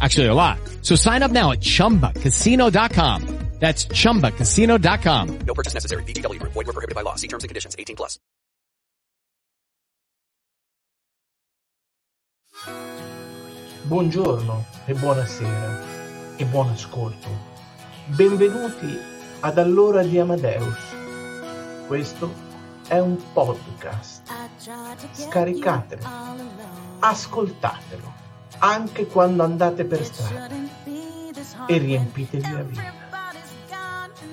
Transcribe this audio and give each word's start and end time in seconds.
Actually, 0.00 0.26
a 0.26 0.34
lot. 0.34 0.58
So 0.82 0.96
sign 0.96 1.22
up 1.22 1.30
now 1.30 1.52
at 1.52 1.60
ChumbaCasino.com. 1.60 3.44
That's 3.60 3.86
ChumbaCasino.com. 3.86 5.38
No 5.46 5.54
purchase 5.54 5.74
necessary. 5.74 6.02
VGW 6.04 6.38
Group. 6.40 6.52
Void 6.52 6.66
were 6.66 6.72
prohibited 6.72 6.94
by 6.94 7.02
law. 7.02 7.14
See 7.14 7.28
terms 7.28 7.44
and 7.44 7.48
conditions. 7.48 7.74
18 7.78 7.96
plus. 7.96 8.18
Buongiorno 13.86 14.64
e 14.86 14.94
buonasera 14.94 15.82
e 16.36 16.44
buon 16.46 16.70
ascolto. 16.70 17.28
Benvenuti 18.06 18.98
ad 19.40 19.58
Allora 19.58 20.02
di 20.02 20.18
Amadeus. 20.18 20.78
Questo 21.86 22.32
è 22.88 22.98
un 22.98 23.16
podcast. 23.32 24.30
Scaricatelo, 25.12 26.02
ascoltatelo, 27.00 28.12
anche 28.58 29.06
quando 29.06 29.42
andate 29.42 29.84
per 29.84 30.04
strada 30.04 30.54
e 31.66 31.78
riempitevi 31.78 32.52
la 32.52 32.62
vita. 32.62 32.92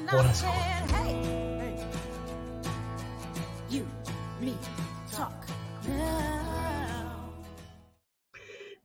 Buon 0.09 0.25
ascolto. 0.25 0.71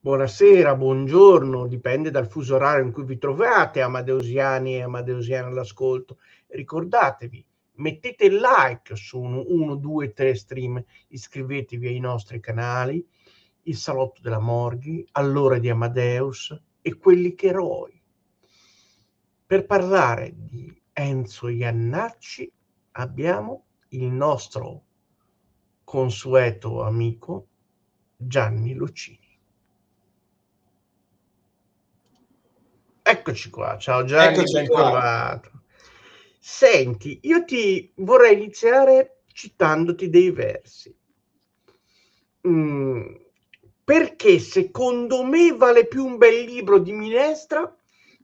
Buonasera, 0.07 0.77
buongiorno, 0.77 1.67
dipende 1.67 2.13
dal 2.13 2.29
fuso 2.29 2.55
orario 2.55 2.85
in 2.85 2.93
cui 2.93 3.03
vi 3.03 3.19
trovate, 3.19 3.81
amadeusiani 3.81 4.77
e 4.77 4.83
amadeusiani 4.83 5.49
all'ascolto. 5.49 6.19
Ricordatevi, 6.47 7.45
mettete 7.79 8.29
like 8.29 8.95
su 8.95 9.21
1, 9.21 9.75
2, 9.75 10.13
3 10.13 10.35
stream, 10.37 10.85
iscrivetevi 11.09 11.89
ai 11.89 11.99
nostri 11.99 12.39
canali, 12.39 13.05
il 13.67 13.77
salotto 13.77 14.21
della 14.21 14.39
Morghi, 14.39 15.07
all'ora 15.13 15.59
di 15.59 15.69
Amadeus 15.69 16.59
e 16.83 16.97
quelli 16.99 17.35
che 17.35 17.49
eroi. 17.49 18.01
Per 19.47 19.67
parlare 19.67 20.33
di 20.35 20.83
Enzo 20.93 21.49
Iannacci 21.49 22.51
abbiamo 22.93 23.65
il 23.91 24.07
nostro 24.07 24.85
consueto 25.85 26.83
amico 26.83 27.47
Gianni 28.17 28.75
Lucini. 28.75 29.39
Eccoci 33.03 33.51
qua, 33.51 33.77
ciao 33.79 34.05
Gianni, 34.05 34.35
Eccoci 34.35 34.53
ben 34.53 34.67
qua. 34.67 34.81
trovato. 34.83 35.51
Senti, 36.41 37.21
io 37.23 37.45
ti 37.45 37.93
vorrei 37.97 38.35
iniziare 38.35 39.23
citandoti 39.33 40.09
dei 40.09 40.31
versi. 40.31 40.97
Mm, 42.49 43.15
perché 43.87 44.41
secondo 44.41 45.23
me 45.23 45.53
vale 45.53 45.87
più 45.87 46.05
un 46.05 46.17
bel 46.17 46.43
libro 46.43 46.81
di 46.81 46.91
minestra 46.91 47.73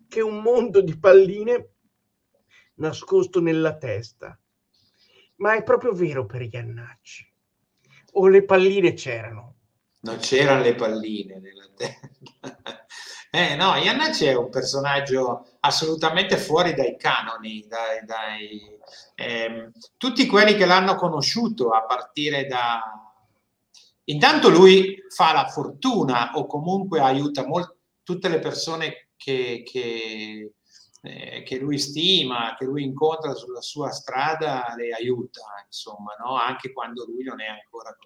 che 0.08 0.20
un 0.20 0.42
mondo 0.42 0.80
di 0.80 0.98
palline 0.98 1.74
nascosto 2.74 3.40
nella 3.40 3.76
testa. 3.76 4.36
Ma 5.36 5.54
è 5.54 5.62
proprio 5.62 5.92
vero 5.92 6.26
per 6.26 6.42
Iannacci. 6.42 7.32
O 8.14 8.26
le 8.26 8.44
palline 8.44 8.94
c'erano? 8.94 9.54
Non 10.00 10.18
c'erano 10.18 10.62
le 10.62 10.74
palline 10.74 11.38
nella 11.38 11.68
testa. 11.76 12.10
Eh 13.34 13.54
no, 13.54 13.76
Iannacci 13.76 14.26
è 14.26 14.34
un 14.34 14.50
personaggio 14.50 15.56
assolutamente 15.60 16.36
fuori 16.36 16.74
dai 16.74 16.98
canoni, 16.98 17.64
dai, 17.68 18.04
dai, 18.04 18.60
ehm, 19.14 19.70
tutti 19.96 20.26
quelli 20.26 20.54
che 20.54 20.66
l'hanno 20.66 20.96
conosciuto 20.96 21.70
a 21.70 21.84
partire 21.84 22.46
da... 22.46 23.01
Intanto 24.04 24.48
lui 24.48 24.96
fa 25.14 25.32
la 25.32 25.46
fortuna 25.48 26.32
o 26.34 26.46
comunque 26.46 27.00
aiuta 27.00 27.46
molt- 27.46 27.76
tutte 28.02 28.28
le 28.28 28.38
persone 28.40 29.10
che, 29.16 29.62
che, 29.64 30.54
eh, 31.02 31.42
che 31.44 31.58
lui 31.58 31.78
stima, 31.78 32.54
che 32.58 32.64
lui 32.64 32.82
incontra 32.82 33.34
sulla 33.34 33.60
sua 33.60 33.90
strada, 33.90 34.74
le 34.76 34.90
aiuta, 34.92 35.42
insomma, 35.64 36.14
no? 36.24 36.36
anche 36.36 36.72
quando 36.72 37.04
lui 37.04 37.22
non 37.24 37.40
è 37.40 37.46
ancora... 37.46 37.96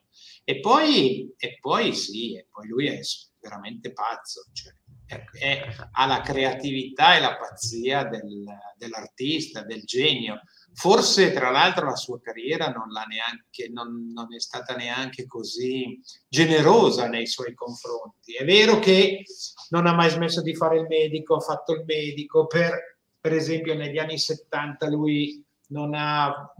E 0.44 0.60
poi, 0.60 1.34
e 1.38 1.58
poi 1.60 1.94
sì, 1.94 2.36
e 2.36 2.46
poi 2.50 2.68
lui 2.68 2.86
è 2.88 3.00
veramente 3.40 3.92
pazzo, 3.92 4.42
cioè, 4.52 4.72
è- 5.06 5.24
è- 5.38 5.66
ha 5.92 6.06
la 6.06 6.20
creatività 6.20 7.16
e 7.16 7.20
la 7.20 7.36
pazzia 7.36 8.04
del- 8.04 8.44
dell'artista, 8.76 9.62
del 9.62 9.82
genio. 9.84 10.40
Forse, 10.78 11.32
tra 11.32 11.48
l'altro, 11.48 11.87
la 11.87 11.97
sua 11.97 12.20
carriera 12.20 12.69
non, 12.69 12.88
neanche, 13.09 13.70
non, 13.70 14.10
non 14.12 14.34
è 14.34 14.38
stata 14.38 14.76
neanche 14.76 15.25
così 15.25 15.98
generosa 16.28 17.09
nei 17.09 17.26
suoi 17.26 17.54
confronti. 17.54 18.34
È 18.34 18.44
vero 18.44 18.78
che 18.78 19.25
non 19.70 19.87
ha 19.87 19.94
mai 19.94 20.10
smesso 20.10 20.42
di 20.42 20.54
fare 20.54 20.76
il 20.76 20.87
medico, 20.87 21.37
ha 21.37 21.41
fatto 21.41 21.72
il 21.72 21.84
medico, 21.87 22.47
per, 22.47 22.98
per 23.19 23.32
esempio 23.32 23.75
negli 23.75 23.97
anni 23.97 24.19
70 24.19 24.88
lui 24.88 25.42
non 25.69 25.94
ha, 25.94 26.53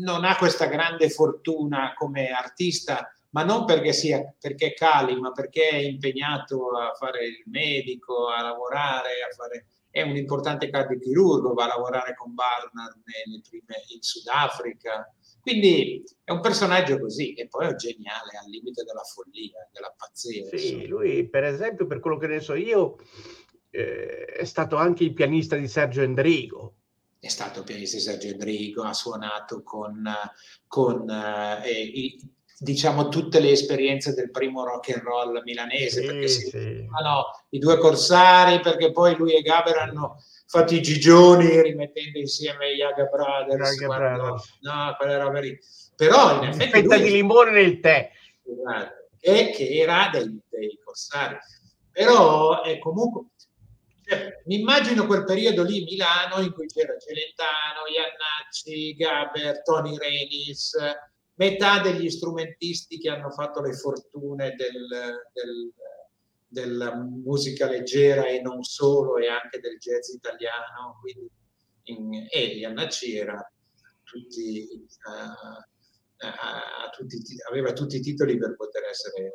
non 0.00 0.24
ha 0.24 0.36
questa 0.36 0.66
grande 0.66 1.10
fortuna 1.10 1.94
come 1.96 2.30
artista, 2.30 3.12
ma 3.30 3.42
non 3.42 3.64
perché 3.64 3.92
sia 3.92 4.32
perché 4.38 4.72
Cali, 4.72 5.18
ma 5.18 5.32
perché 5.32 5.68
è 5.70 5.78
impegnato 5.78 6.68
a 6.78 6.94
fare 6.94 7.26
il 7.26 7.42
medico, 7.46 8.28
a 8.28 8.40
lavorare, 8.40 9.10
a 9.28 9.34
fare 9.34 9.66
è 9.94 10.02
un 10.02 10.16
importante 10.16 10.70
cardiochirurgo, 10.70 11.54
va 11.54 11.66
a 11.66 11.68
lavorare 11.68 12.16
con 12.16 12.34
Barnard 12.34 13.00
prime, 13.00 13.76
in 13.94 14.02
Sudafrica. 14.02 15.08
Quindi 15.40 16.02
è 16.24 16.32
un 16.32 16.40
personaggio 16.40 16.98
così, 16.98 17.32
e 17.34 17.46
poi 17.46 17.68
è 17.68 17.74
geniale, 17.76 18.36
al 18.42 18.50
limite 18.50 18.82
della 18.82 19.04
follia, 19.04 19.68
della 19.70 19.94
pazzia. 19.96 20.48
Sì, 20.58 20.88
lui 20.88 21.28
per 21.28 21.44
esempio, 21.44 21.86
per 21.86 22.00
quello 22.00 22.18
che 22.18 22.26
ne 22.26 22.40
so 22.40 22.54
io, 22.54 22.96
eh, 23.70 24.24
è 24.24 24.44
stato 24.44 24.74
anche 24.74 25.04
il 25.04 25.12
pianista 25.12 25.54
di 25.54 25.68
Sergio 25.68 26.02
Endrigo. 26.02 26.74
È 27.20 27.28
stato 27.28 27.62
pianista 27.62 27.96
di 27.96 28.02
Sergio 28.02 28.26
Endrigo, 28.26 28.82
ha 28.82 28.92
suonato 28.94 29.62
con, 29.62 30.02
con 30.66 31.08
eh, 31.08 31.70
i- 31.70 32.18
diciamo 32.58 33.08
tutte 33.08 33.40
le 33.40 33.50
esperienze 33.50 34.14
del 34.14 34.30
primo 34.30 34.64
rock 34.64 34.90
and 34.90 35.02
roll 35.02 35.42
milanese, 35.44 36.00
Sì, 36.00 36.06
perché 36.06 36.28
si 36.28 36.40
sì. 36.42 36.50
chiamano 36.50 37.24
i 37.50 37.58
due 37.58 37.78
corsari, 37.78 38.60
perché 38.60 38.92
poi 38.92 39.16
lui 39.16 39.34
e 39.34 39.42
Gaber 39.42 39.76
hanno 39.78 40.22
fatto 40.46 40.74
i 40.74 40.80
gigioni 40.82 41.60
rimettendo 41.62 42.18
insieme 42.18 42.72
i 42.72 42.76
Yaga 42.76 43.04
Brothers. 43.04 43.80
Yaga 43.80 43.86
quando- 43.86 44.22
Brothers. 44.22 44.58
No, 44.60 44.94
quelle 44.98 45.18
robe 45.18 45.40
lì. 45.40 45.58
Però 45.96 46.42
in 46.42 46.48
effetti 46.48 46.70
Fetta 46.70 46.96
di 46.98 47.10
limone 47.10 47.50
nel 47.50 47.80
tè. 47.80 48.10
Esatto, 48.46 49.08
e 49.20 49.50
che 49.50 49.68
era 49.78 50.08
dei, 50.12 50.38
dei 50.50 50.78
corsari. 50.84 51.36
Però 51.90 52.62
è 52.62 52.78
comunque, 52.78 53.26
cioè, 54.04 54.42
mi 54.46 54.58
immagino 54.60 55.06
quel 55.06 55.24
periodo 55.24 55.62
lì 55.62 55.84
Milano 55.84 56.40
in 56.42 56.52
cui 56.52 56.66
c'era 56.66 56.96
Celentano, 56.98 57.86
Iannacci, 57.88 58.94
Gaber, 58.94 59.62
Tony 59.62 59.96
Renis, 59.96 60.76
metà 61.34 61.80
degli 61.80 62.08
strumentisti 62.10 62.98
che 62.98 63.08
hanno 63.10 63.30
fatto 63.30 63.60
le 63.60 63.72
fortune 63.74 64.54
del, 64.56 64.86
del- 65.32 65.72
della 66.46 66.94
musica 66.94 67.66
leggera 67.66 68.26
e 68.28 68.40
non 68.40 68.62
solo, 68.62 69.16
e 69.16 69.26
anche 69.28 69.58
del 69.58 69.76
jazz 69.78 70.10
italiano. 70.10 70.98
Quindi, 71.00 71.28
in, 71.84 72.26
e 72.30 72.44
Iannacci 72.58 73.16
era 73.16 73.44
tutti, 74.04 74.86
a- 75.08 75.66
a 76.84 76.88
tutti 76.90 77.16
aveva 77.50 77.72
tutti 77.72 77.96
i 77.96 78.00
titoli 78.00 78.38
per 78.38 78.54
poter 78.56 78.84
essere. 78.84 79.32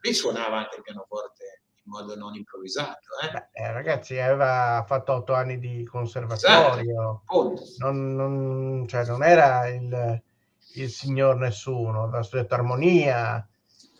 Lui 0.00 0.12
suonava 0.14 0.58
anche 0.58 0.76
il 0.76 0.82
pianoforte 0.82 1.62
in 1.82 1.90
modo 1.90 2.14
non 2.16 2.34
improvvisato. 2.34 2.98
Eh? 3.24 3.30
Beh, 3.32 3.48
eh, 3.52 3.72
ragazzi, 3.72 4.18
aveva 4.18 4.84
fatto 4.86 5.14
otto 5.14 5.32
anni 5.32 5.58
di 5.58 5.84
conservatorio. 5.84 7.22
Appunto. 7.24 7.62
Non, 7.78 8.14
non- 8.14 8.86
cioè, 8.86 9.06
non 9.06 9.22
era 9.24 9.66
il, 9.68 10.22
il 10.74 10.90
signor 10.90 11.36
nessuno, 11.36 12.04
aveva 12.04 12.22
studiato 12.22 12.54
armonia, 12.54 13.46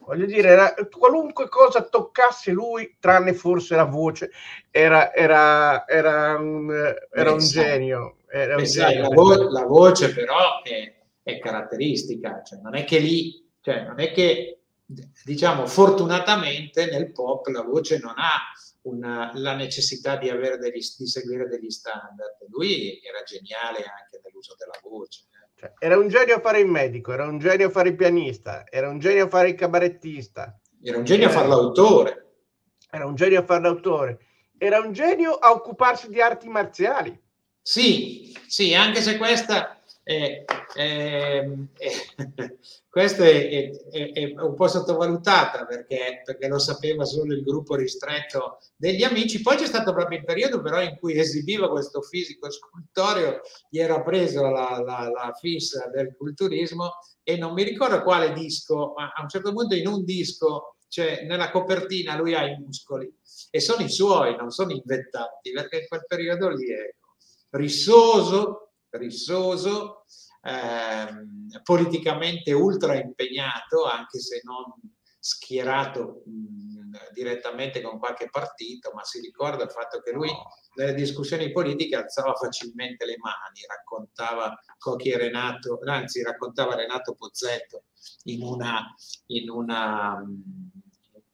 voglio 0.00 0.26
dire, 0.26 0.48
era, 0.48 0.74
qualunque 0.90 1.48
cosa 1.48 1.82
toccasse 1.82 2.52
lui, 2.52 2.96
tranne 3.00 3.34
forse 3.34 3.74
la 3.76 3.84
voce, 3.84 4.30
era, 4.70 5.12
era, 5.12 5.86
era, 5.86 6.36
un, 6.38 6.94
era 7.12 7.32
un 7.32 7.38
genio. 7.38 8.18
Era 8.28 8.56
un 8.56 8.64
genio. 8.64 9.02
La, 9.02 9.08
vo- 9.08 9.50
la, 9.50 9.64
voce 9.64 10.12
però 10.12 10.62
è, 10.62 10.94
è 11.22 11.38
caratteristica, 11.38 12.42
cioè 12.42 12.60
non 12.60 12.74
è 12.74 12.84
che 12.84 12.98
lì, 12.98 13.48
cioè 13.60 13.84
non 13.84 13.98
è 13.98 14.12
che 14.12 14.60
diciamo 15.24 15.66
fortunatamente 15.66 16.86
nel 16.86 17.10
pop 17.10 17.48
la 17.48 17.62
voce 17.62 17.98
non 17.98 18.14
ha 18.16 18.38
una, 18.82 19.32
la 19.34 19.54
necessità 19.54 20.16
di, 20.16 20.30
degli, 20.30 20.80
di, 20.96 21.06
seguire 21.06 21.48
degli 21.48 21.70
standard. 21.70 22.36
Lui 22.48 23.00
era 23.02 23.22
geniale 23.22 23.78
anche 23.78 24.20
nell'uso 24.22 24.54
della 24.56 24.78
voce. 24.82 25.24
Cioè, 25.58 25.72
era 25.78 25.96
un 25.96 26.08
genio 26.08 26.36
a 26.36 26.40
fare 26.40 26.60
il 26.60 26.66
medico, 26.66 27.14
era 27.14 27.24
un 27.24 27.38
genio 27.38 27.68
a 27.68 27.70
fare 27.70 27.88
il 27.88 27.96
pianista, 27.96 28.64
era 28.68 28.90
un 28.90 28.98
genio 28.98 29.24
a 29.24 29.28
fare 29.28 29.48
il 29.48 29.54
cabarettista. 29.54 30.60
Era 30.82 30.98
un 30.98 31.04
genio 31.04 31.28
a 31.28 31.30
fare 31.30 31.48
l'autore. 31.48 32.26
Era 32.90 33.06
un 33.06 33.14
genio 33.14 33.40
a 33.40 33.44
fare 33.44 33.62
l'autore. 33.62 34.18
Era 34.58 34.80
un 34.80 34.92
genio 34.92 35.32
a 35.32 35.52
occuparsi 35.52 36.10
di 36.10 36.20
arti 36.20 36.48
marziali. 36.48 37.18
Sì, 37.62 38.36
sì, 38.46 38.74
anche 38.74 39.00
se 39.00 39.16
questa 39.16 39.80
è, 40.02 40.44
è, 40.76 41.48
è, 41.78 42.56
questa 42.88 43.24
è, 43.24 43.70
un 44.38 44.54
po' 44.54 44.68
sottovalutata 44.68 45.64
perché, 45.64 46.20
perché, 46.22 46.48
lo 46.48 46.58
sapeva 46.58 47.04
solo 47.04 47.32
il 47.32 47.42
gruppo 47.42 47.74
ristretto 47.74 48.58
degli 48.76 49.02
amici. 49.02 49.40
Poi 49.40 49.56
c'è 49.56 49.66
stato 49.66 49.92
proprio 49.92 50.18
il 50.18 50.24
periodo 50.24 50.60
però 50.60 50.82
in 50.82 50.96
cui 50.98 51.18
esibiva 51.18 51.70
questo 51.70 52.02
fisico 52.02 52.50
scultoreo, 52.50 53.40
gli 53.70 53.78
era 53.78 54.02
preso 54.02 54.42
la, 54.42 54.82
la, 54.84 55.10
la 55.10 55.32
fissa 55.38 55.88
del 55.88 56.14
culturismo 56.16 56.92
e 57.22 57.36
non 57.36 57.54
mi 57.54 57.62
ricordo 57.62 58.02
quale 58.02 58.32
disco, 58.32 58.92
ma 58.96 59.12
a 59.14 59.22
un 59.22 59.28
certo 59.28 59.52
punto 59.52 59.74
in 59.74 59.86
un 59.86 60.04
disco 60.04 60.76
cioè 60.88 61.24
nella 61.26 61.50
copertina 61.50 62.16
lui 62.16 62.34
ha 62.34 62.46
i 62.46 62.56
muscoli 62.58 63.12
e 63.50 63.60
sono 63.60 63.84
i 63.84 63.90
suoi, 63.90 64.36
non 64.36 64.50
sono 64.50 64.70
inventati, 64.70 65.50
perché 65.52 65.80
in 65.80 65.86
quel 65.88 66.04
periodo 66.06 66.48
lì 66.48 66.70
è 66.70 66.94
rissoso, 67.50 68.72
rissoso, 68.90 70.04
ehm, 70.46 71.62
politicamente 71.62 72.52
ultra 72.52 72.94
impegnato, 72.94 73.84
anche 73.84 74.18
se 74.20 74.40
non 74.44 74.64
schierato 75.18 76.22
mh, 76.24 77.12
direttamente 77.12 77.80
con 77.80 77.98
qualche 77.98 78.28
partito, 78.30 78.92
ma 78.94 79.02
si 79.02 79.20
ricorda 79.20 79.64
il 79.64 79.70
fatto 79.70 80.00
che 80.00 80.12
lui 80.12 80.30
nelle 80.76 80.94
discussioni 80.94 81.50
politiche 81.50 81.96
alzava 81.96 82.34
facilmente 82.34 83.04
le 83.04 83.16
mani, 83.18 83.66
raccontava 83.66 84.54
Cocchi 84.78 85.10
e 85.10 85.18
Renato, 85.18 85.80
anzi 85.84 86.22
raccontava 86.22 86.76
Renato 86.76 87.14
Pozzetto 87.14 87.84
in 88.24 88.42
una, 88.42 88.94
in 89.26 89.50
una, 89.50 90.22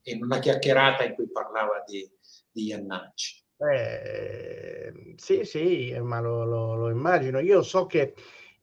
in 0.04 0.22
una 0.22 0.38
chiacchierata 0.38 1.04
in 1.04 1.14
cui 1.14 1.30
parlava 1.30 1.82
di, 1.86 2.08
di 2.50 2.66
Iannacci. 2.66 3.40
Eh, 3.58 5.14
sì, 5.16 5.44
sì, 5.44 5.96
ma 6.00 6.20
lo, 6.20 6.44
lo, 6.44 6.74
lo, 6.74 6.90
immagino. 6.90 7.38
Io 7.38 7.62
so 7.62 7.86
che 7.86 8.14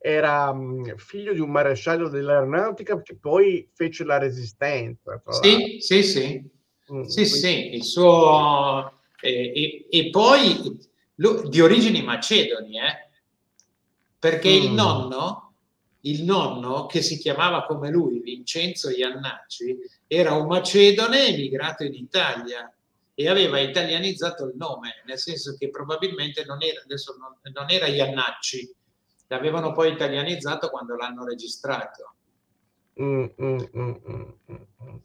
era 0.02 0.50
mh, 0.52 0.96
figlio 0.96 1.34
di 1.34 1.40
un 1.40 1.50
maresciallo 1.50 2.08
dell'aeronautica 2.08 3.02
che 3.02 3.16
poi 3.16 3.68
fece 3.74 4.04
la 4.04 4.16
resistenza. 4.16 5.22
Sì, 5.42 5.76
sì, 5.80 6.02
sì. 6.02 6.50
Mm, 6.92 7.02
sì, 7.02 7.26
sì, 7.26 7.74
il 7.74 7.84
suo... 7.84 8.98
Eh, 9.20 9.52
e, 9.54 9.86
e, 9.90 10.08
poi 10.08 10.78
lo, 11.16 11.46
di 11.46 11.60
origini 11.60 12.02
macedoni, 12.02 12.78
eh? 12.78 13.10
perché 14.18 14.48
mm. 14.48 14.62
il 14.62 14.70
nonno, 14.70 15.52
il 16.00 16.24
nonno 16.24 16.86
che 16.86 17.02
si 17.02 17.18
chiamava 17.18 17.66
come 17.66 17.90
lui, 17.90 18.20
Vincenzo 18.20 18.88
Iannacci, 18.88 19.76
era 20.06 20.32
un 20.32 20.46
macedone 20.46 21.26
emigrato 21.26 21.84
in 21.84 21.92
Italia 21.92 22.72
e 23.12 23.28
aveva 23.28 23.58
italianizzato 23.58 24.46
il 24.46 24.54
nome, 24.56 25.02
nel 25.04 25.18
senso 25.18 25.54
che 25.58 25.68
probabilmente 25.68 26.42
non 26.46 26.62
era, 26.62 26.80
adesso 26.80 27.14
non, 27.18 27.36
non 27.52 27.66
era 27.68 27.86
Iannacci, 27.86 28.74
l'avevano 29.30 29.72
poi 29.72 29.92
italianizzato 29.92 30.70
quando 30.70 30.96
l'hanno 30.96 31.24
registrato. 31.24 32.14
Mm, 33.00 33.24
mm, 33.42 33.58
mm, 33.76 33.94
mm, 34.10 34.22
mm 34.50 34.96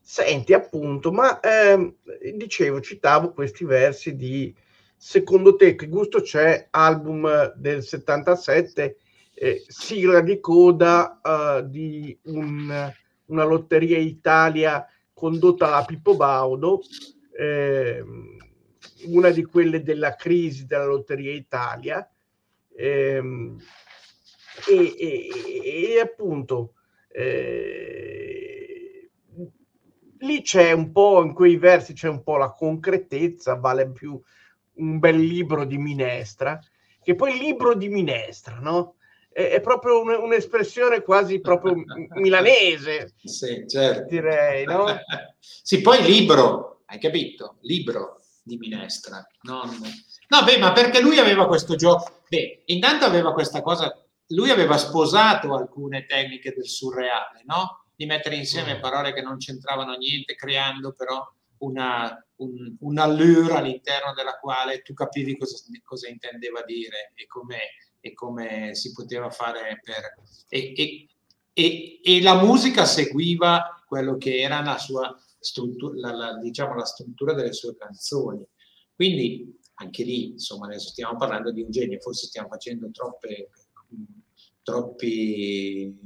Senti, 0.00 0.52
appunto, 0.52 1.12
ma 1.12 1.40
ehm, 1.40 1.94
dicevo, 2.34 2.80
citavo 2.80 3.32
questi 3.32 3.64
versi 3.64 4.16
di 4.16 4.54
Secondo 4.96 5.56
te 5.56 5.74
che 5.74 5.86
gusto 5.88 6.22
c'è? 6.22 6.68
Album 6.70 7.52
del 7.56 7.82
77, 7.82 8.96
eh, 9.34 9.64
sigla 9.66 10.20
di 10.20 10.40
coda 10.40 11.20
eh, 11.22 11.68
di 11.68 12.18
un, 12.24 12.92
una 13.26 13.44
lotteria 13.44 13.98
Italia 13.98 14.86
condotta 15.12 15.68
da 15.68 15.84
Pippo 15.84 16.16
Baudo 16.16 16.80
eh, 17.36 18.02
una 19.06 19.30
di 19.30 19.44
quelle 19.44 19.82
della 19.82 20.14
crisi 20.14 20.64
della 20.64 20.86
Lotteria 20.86 21.32
Italia 21.32 22.08
ehm, 22.76 23.58
e, 24.68 24.94
e, 24.98 25.94
e, 25.94 26.00
appunto 26.00 26.74
eh, 27.10 29.10
lì 30.18 30.42
c'è 30.42 30.72
un 30.72 30.92
po' 30.92 31.22
in 31.22 31.34
quei 31.34 31.56
versi 31.56 31.92
c'è 31.92 32.08
un 32.08 32.22
po' 32.22 32.36
la 32.36 32.52
concretezza 32.52 33.56
vale 33.56 33.90
più 33.90 34.20
un 34.76 34.98
bel 34.98 35.18
libro 35.18 35.64
di 35.64 35.78
minestra 35.78 36.58
che 37.02 37.14
poi 37.14 37.38
libro 37.38 37.74
di 37.74 37.88
minestra 37.88 38.58
no? 38.60 38.96
è, 39.30 39.42
è 39.42 39.60
proprio 39.60 40.00
un, 40.00 40.10
un'espressione 40.10 41.02
quasi 41.02 41.40
proprio 41.40 41.74
milanese 42.16 43.14
sì 43.22 43.64
certo 43.66 44.08
direi 44.08 44.64
no? 44.64 44.86
sì 45.38 45.80
poi 45.80 46.02
libro 46.02 46.74
hai 46.94 47.00
capito? 47.00 47.56
Libro 47.62 48.20
di 48.42 48.56
minestra. 48.56 49.26
Non... 49.42 49.68
No, 50.34 50.42
beh, 50.42 50.58
ma 50.58 50.72
perché 50.72 51.00
lui 51.00 51.18
aveva 51.18 51.46
questo 51.46 51.76
gioco. 51.76 52.22
Beh, 52.28 52.64
intanto 52.66 53.04
aveva 53.04 53.32
questa 53.32 53.62
cosa. 53.62 53.96
Lui 54.28 54.50
aveva 54.50 54.76
sposato 54.76 55.54
alcune 55.54 56.06
tecniche 56.06 56.52
del 56.52 56.66
surreale, 56.66 57.42
no? 57.44 57.84
Di 57.94 58.04
mettere 58.04 58.34
insieme 58.34 58.78
mm. 58.78 58.80
parole 58.80 59.12
che 59.12 59.22
non 59.22 59.36
c'entravano 59.36 59.94
niente, 59.94 60.34
creando 60.34 60.92
però 60.92 61.24
una, 61.58 62.20
un, 62.36 62.74
un'allure 62.80 63.54
all'interno 63.54 64.12
della 64.12 64.36
quale 64.40 64.82
tu 64.82 64.92
capivi 64.92 65.38
cosa, 65.38 65.56
cosa 65.84 66.08
intendeva 66.08 66.64
dire 66.64 67.12
e 67.14 67.28
come, 67.28 67.58
e 68.00 68.12
come, 68.12 68.74
si 68.74 68.90
poteva 68.90 69.30
fare 69.30 69.78
per... 69.84 70.14
E, 70.48 70.72
e, 70.74 71.08
e, 71.52 72.00
e 72.02 72.22
la 72.22 72.42
musica 72.42 72.84
seguiva 72.84 73.84
quello 73.86 74.16
che 74.16 74.40
era 74.40 74.60
la 74.62 74.78
sua 74.78 75.16
struttura, 75.38 75.94
la, 75.96 76.12
la, 76.12 76.38
diciamo, 76.38 76.74
la 76.74 76.84
struttura 76.84 77.34
delle 77.34 77.52
sue 77.52 77.76
canzoni. 77.76 78.44
Quindi 78.96 79.62
anche 79.74 80.04
lì, 80.04 80.30
insomma, 80.30 80.66
adesso 80.66 80.88
stiamo 80.88 81.16
parlando 81.16 81.50
di 81.50 81.62
un 81.62 81.70
genio, 81.70 81.98
forse 82.00 82.26
stiamo 82.26 82.48
facendo 82.48 82.90
troppe, 82.90 83.50
troppi 84.62 85.96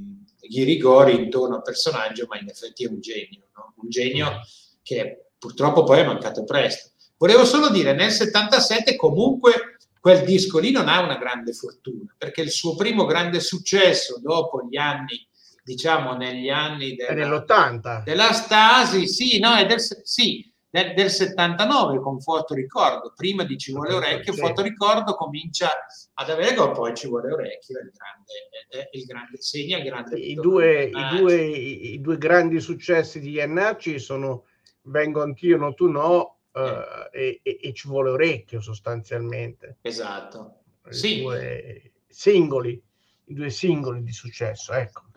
ghirigori 0.41 1.15
intorno 1.15 1.57
al 1.57 1.63
personaggio, 1.63 2.27
ma 2.29 2.39
in 2.39 2.49
effetti 2.49 2.85
è 2.85 2.89
un 2.89 3.01
genio, 3.01 3.49
no? 3.55 3.75
un 3.77 3.89
genio 3.89 4.41
che 4.83 5.31
purtroppo 5.39 5.85
poi 5.85 6.01
è 6.01 6.07
mancato 6.07 6.45
presto. 6.45 6.91
Volevo 7.17 7.45
solo 7.45 7.71
dire, 7.71 7.93
nel 7.93 8.11
77 8.11 8.97
comunque 8.97 9.77
quel 10.01 10.25
disco 10.25 10.59
lì 10.59 10.71
non 10.71 10.89
ha 10.89 11.01
una 11.01 11.19
grande 11.19 11.53
fortuna, 11.53 12.15
perché 12.17 12.41
il 12.41 12.51
suo 12.51 12.75
primo 12.75 13.05
grande 13.05 13.41
successo 13.41 14.19
dopo 14.21 14.67
gli 14.69 14.77
anni 14.77 15.27
diciamo 15.69 16.15
negli 16.15 16.49
anni 16.49 16.95
della, 16.95 17.35
80 17.35 18.03
della 18.03 18.33
Stasi, 18.33 19.07
sì, 19.07 19.39
no, 19.39 19.55
è 19.55 19.67
del, 19.67 19.79
sì, 19.81 20.51
del, 20.71 20.95
del 20.95 21.11
79 21.11 22.01
con 22.01 22.21
fotoricordo, 22.21 23.13
prima 23.17 23.45
di 23.45 23.57
Ci 23.57 23.73
vuole 23.73 23.95
orecchio, 23.95 24.33
sì. 24.33 24.41
fotoricordo 24.41 25.15
comincia 25.15 25.71
ad 26.15 26.31
avere 26.31 26.55
e 26.55 26.71
poi 26.73 26.95
Ci 26.95 27.09
vuole 27.09 27.33
orecchio, 27.33 27.79
è 27.79 27.83
il 27.83 27.93
grande, 27.95 28.33
è 28.69 28.89
il 28.93 29.05
grande 29.05 29.41
segna, 29.41 29.79
il 29.79 29.85
grande... 29.85 30.19
I 30.19 30.35
due, 30.35 30.85
i, 30.85 31.17
due, 31.17 31.35
i 31.37 32.01
due 32.01 32.19
grandi 32.19 32.61
successi 32.61 33.21
di 33.21 33.31
Iannacci 33.33 33.99
sono 33.99 34.45
Vengo 34.83 35.23
anch'io, 35.23 35.59
no 35.59 35.75
tu 35.75 35.89
no, 35.89 36.39
eh. 36.53 37.09
e, 37.13 37.41
e, 37.43 37.59
e, 37.63 37.73
Ci 37.73 37.89
vuole 37.89 38.11
orecchio 38.11 38.61
sostanzialmente. 38.61 39.79
Esatto. 39.83 40.63
I 40.89 40.95
sì. 40.95 41.21
due 41.21 41.93
singoli, 42.09 42.83
i 43.25 43.35
due 43.35 43.51
singoli 43.51 44.03
di 44.03 44.13
successo, 44.13 44.73
ecco. 44.73 45.08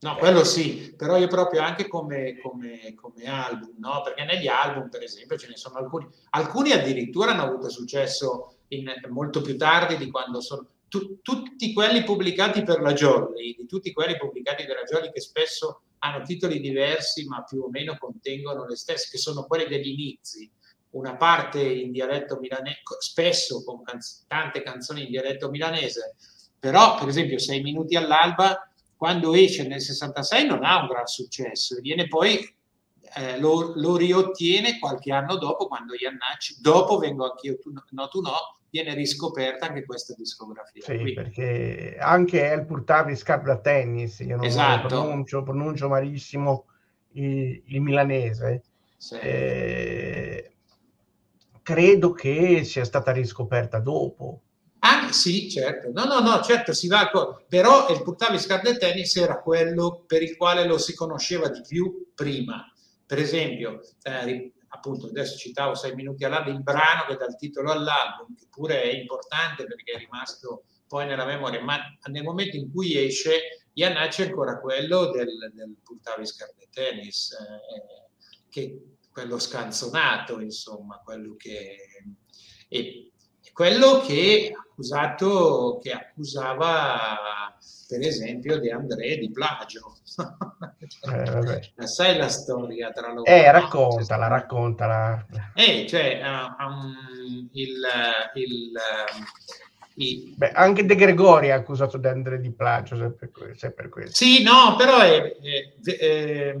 No, 0.00 0.14
quello 0.14 0.44
sì, 0.44 0.94
però 0.96 1.16
io 1.16 1.26
proprio 1.26 1.60
anche 1.60 1.88
come, 1.88 2.38
come, 2.38 2.94
come, 2.94 3.24
album, 3.24 3.74
no? 3.78 4.00
Perché 4.04 4.22
negli 4.22 4.46
album, 4.46 4.88
per 4.88 5.02
esempio, 5.02 5.36
ce 5.36 5.48
ne 5.48 5.56
sono 5.56 5.74
alcuni, 5.74 6.06
alcuni 6.30 6.70
addirittura 6.70 7.32
hanno 7.32 7.42
avuto 7.42 7.68
successo 7.68 8.58
in, 8.68 8.88
molto 9.08 9.40
più 9.40 9.56
tardi 9.56 9.96
di 9.96 10.08
quando 10.08 10.40
sono. 10.40 10.68
Tu, 10.86 11.20
tutti 11.20 11.72
quelli 11.72 12.04
pubblicati 12.04 12.62
per 12.62 12.80
la 12.80 12.92
Jolly, 12.92 13.56
di 13.56 13.66
tutti 13.66 13.92
quelli 13.92 14.16
pubblicati 14.16 14.64
per 14.66 14.76
la 14.76 14.84
Jolly 14.84 15.10
che 15.10 15.20
spesso 15.20 15.82
hanno 15.98 16.22
titoli 16.24 16.60
diversi 16.60 17.26
ma 17.26 17.42
più 17.42 17.62
o 17.62 17.68
meno 17.68 17.96
contengono 17.98 18.66
le 18.66 18.76
stesse, 18.76 19.08
che 19.10 19.18
sono 19.18 19.46
quelli 19.46 19.66
degli 19.66 19.88
inizi, 19.88 20.48
una 20.90 21.16
parte 21.16 21.60
in 21.60 21.90
dialetto 21.90 22.38
milanese, 22.38 22.82
spesso 23.00 23.64
con 23.64 23.82
canz- 23.82 24.24
tante 24.28 24.62
canzoni 24.62 25.02
in 25.04 25.10
dialetto 25.10 25.50
milanese, 25.50 26.14
però 26.58 26.96
per 26.96 27.08
esempio 27.08 27.38
Sei 27.38 27.62
minuti 27.62 27.96
all'alba 27.96 28.67
quando 28.98 29.32
esce 29.32 29.66
nel 29.66 29.80
66 29.80 30.46
non 30.46 30.64
ha 30.64 30.82
un 30.82 30.88
gran 30.88 31.06
successo 31.06 31.80
viene 31.80 32.08
poi 32.08 32.56
eh, 33.16 33.38
lo, 33.38 33.72
lo, 33.76 33.96
riottiene 33.96 34.78
qualche 34.78 35.12
anno 35.12 35.36
dopo 35.36 35.66
quando 35.66 35.94
Iannacci, 35.94 36.58
dopo 36.60 36.98
vengo 36.98 37.30
anch'io, 37.30 37.58
tu 37.58 37.72
no, 37.90 38.08
tu 38.08 38.20
no, 38.20 38.32
viene 38.70 38.94
riscoperta 38.94 39.66
anche 39.66 39.84
questa 39.84 40.14
discografia. 40.14 40.82
Sì, 40.82 40.94
Quindi. 40.94 41.14
perché 41.14 41.96
anche 41.98 42.50
El 42.50 42.66
Purtavi 42.66 43.16
Scapla 43.16 43.58
Tennis, 43.60 44.18
io 44.20 44.36
non 44.36 44.44
esatto. 44.44 44.88
pronuncio, 44.88 45.42
pronuncio 45.42 45.88
malissimo 45.88 46.66
il, 47.12 47.62
il 47.64 47.80
milanese, 47.80 48.62
sì. 48.96 49.18
eh, 49.18 50.52
credo 51.62 52.12
che 52.12 52.64
sia 52.64 52.84
stata 52.84 53.12
riscoperta 53.12 53.78
dopo. 53.78 54.42
Ah, 54.90 55.12
sì, 55.12 55.50
certo. 55.50 55.90
No, 55.92 56.04
no, 56.04 56.20
no, 56.20 56.42
certo, 56.42 56.72
si 56.72 56.88
va 56.88 57.10
con... 57.10 57.44
Però 57.46 57.90
il 57.90 58.02
Purtavi 58.02 58.38
Scapla 58.38 58.74
Tennis 58.76 59.14
era 59.16 59.40
quello 59.42 60.04
per 60.06 60.22
il 60.22 60.34
quale 60.36 60.64
lo 60.66 60.78
si 60.78 60.94
conosceva 60.94 61.48
di 61.50 61.60
più 61.60 62.10
prima. 62.14 62.64
Per 63.04 63.18
esempio, 63.18 63.82
eh, 64.02 64.52
appunto 64.68 65.08
adesso 65.08 65.36
citavo 65.36 65.74
sei 65.74 65.94
minuti 65.94 66.24
all'anno, 66.24 66.50
il 66.50 66.62
brano 66.62 67.04
che 67.06 67.16
dà 67.16 67.26
il 67.26 67.36
titolo 67.36 67.70
all'album, 67.70 68.34
che 68.34 68.46
pure 68.50 68.82
è 68.82 68.94
importante 68.94 69.64
perché 69.64 69.92
è 69.92 69.98
rimasto 69.98 70.64
poi 70.86 71.06
nella 71.06 71.26
memoria, 71.26 71.62
ma 71.62 71.78
nel 72.10 72.22
momento 72.22 72.56
in 72.56 72.72
cui 72.72 72.96
esce 72.96 73.66
Iannacci 73.74 74.22
è 74.22 74.26
ancora 74.26 74.58
quello 74.58 75.10
del, 75.10 75.52
del 75.52 75.76
Purtavis 75.82 76.34
Carne 76.34 76.66
Tennis, 76.70 77.32
eh, 77.32 78.38
che 78.48 78.96
quello 79.12 79.38
scanzonato, 79.38 80.40
insomma, 80.40 80.98
quello 81.04 81.34
che... 81.36 81.76
E, 82.68 83.12
quello 83.58 83.98
che, 84.06 84.54
accusato, 84.56 85.80
che 85.82 85.90
accusava 85.90 87.58
per 87.88 88.00
esempio 88.02 88.60
di 88.60 88.70
André 88.70 89.16
di 89.16 89.32
plagio. 89.32 89.96
Eh, 91.12 91.72
sai 91.84 92.16
la 92.16 92.28
storia 92.28 92.92
tra 92.92 93.08
loro? 93.12 93.24
Eh, 93.24 93.50
raccontala, 93.50 94.28
no? 94.28 94.34
raccontala. 94.34 95.26
Eh, 95.54 95.86
cioè, 95.88 96.20
uh, 96.22 96.64
um, 96.64 97.48
il, 97.54 97.80
il, 98.34 98.72
uh, 98.76 99.24
il, 99.94 100.34
Beh, 100.36 100.52
anche 100.52 100.86
De 100.86 100.94
Gregori 100.94 101.50
ha 101.50 101.56
accusato 101.56 101.98
di 101.98 102.06
André 102.06 102.38
di 102.38 102.52
plagio, 102.52 102.96
sempre, 102.96 103.56
sempre 103.56 103.88
questo. 103.88 104.14
Sì, 104.14 104.40
no, 104.44 104.76
però 104.76 105.00
è, 105.00 105.36
è, 105.36 105.96
è, 105.98 106.56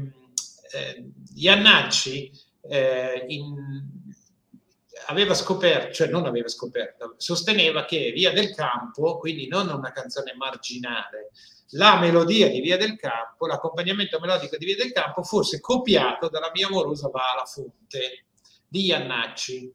è 0.72 1.02
Iannacci 1.36 2.32
eh, 2.62 3.24
in, 3.28 3.97
aveva 5.10 5.34
scoperto, 5.34 5.92
cioè 5.92 6.08
non 6.08 6.26
aveva 6.26 6.48
scoperto, 6.48 7.14
sosteneva 7.16 7.84
che 7.84 8.12
Via 8.12 8.32
del 8.32 8.54
Campo, 8.54 9.18
quindi 9.18 9.48
non 9.48 9.68
una 9.68 9.92
canzone 9.92 10.34
marginale, 10.34 11.30
la 11.72 11.98
melodia 11.98 12.48
di 12.48 12.60
Via 12.60 12.76
del 12.76 12.96
Campo, 12.96 13.46
l'accompagnamento 13.46 14.18
melodico 14.20 14.56
di 14.56 14.66
Via 14.66 14.76
del 14.76 14.92
Campo 14.92 15.22
fosse 15.22 15.60
copiato 15.60 16.28
dalla 16.28 16.50
mia 16.54 16.66
amorosa 16.66 17.08
va 17.08 17.32
alla 17.32 17.44
fonte 17.44 18.26
di 18.66 18.84
Iannacci. 18.86 19.72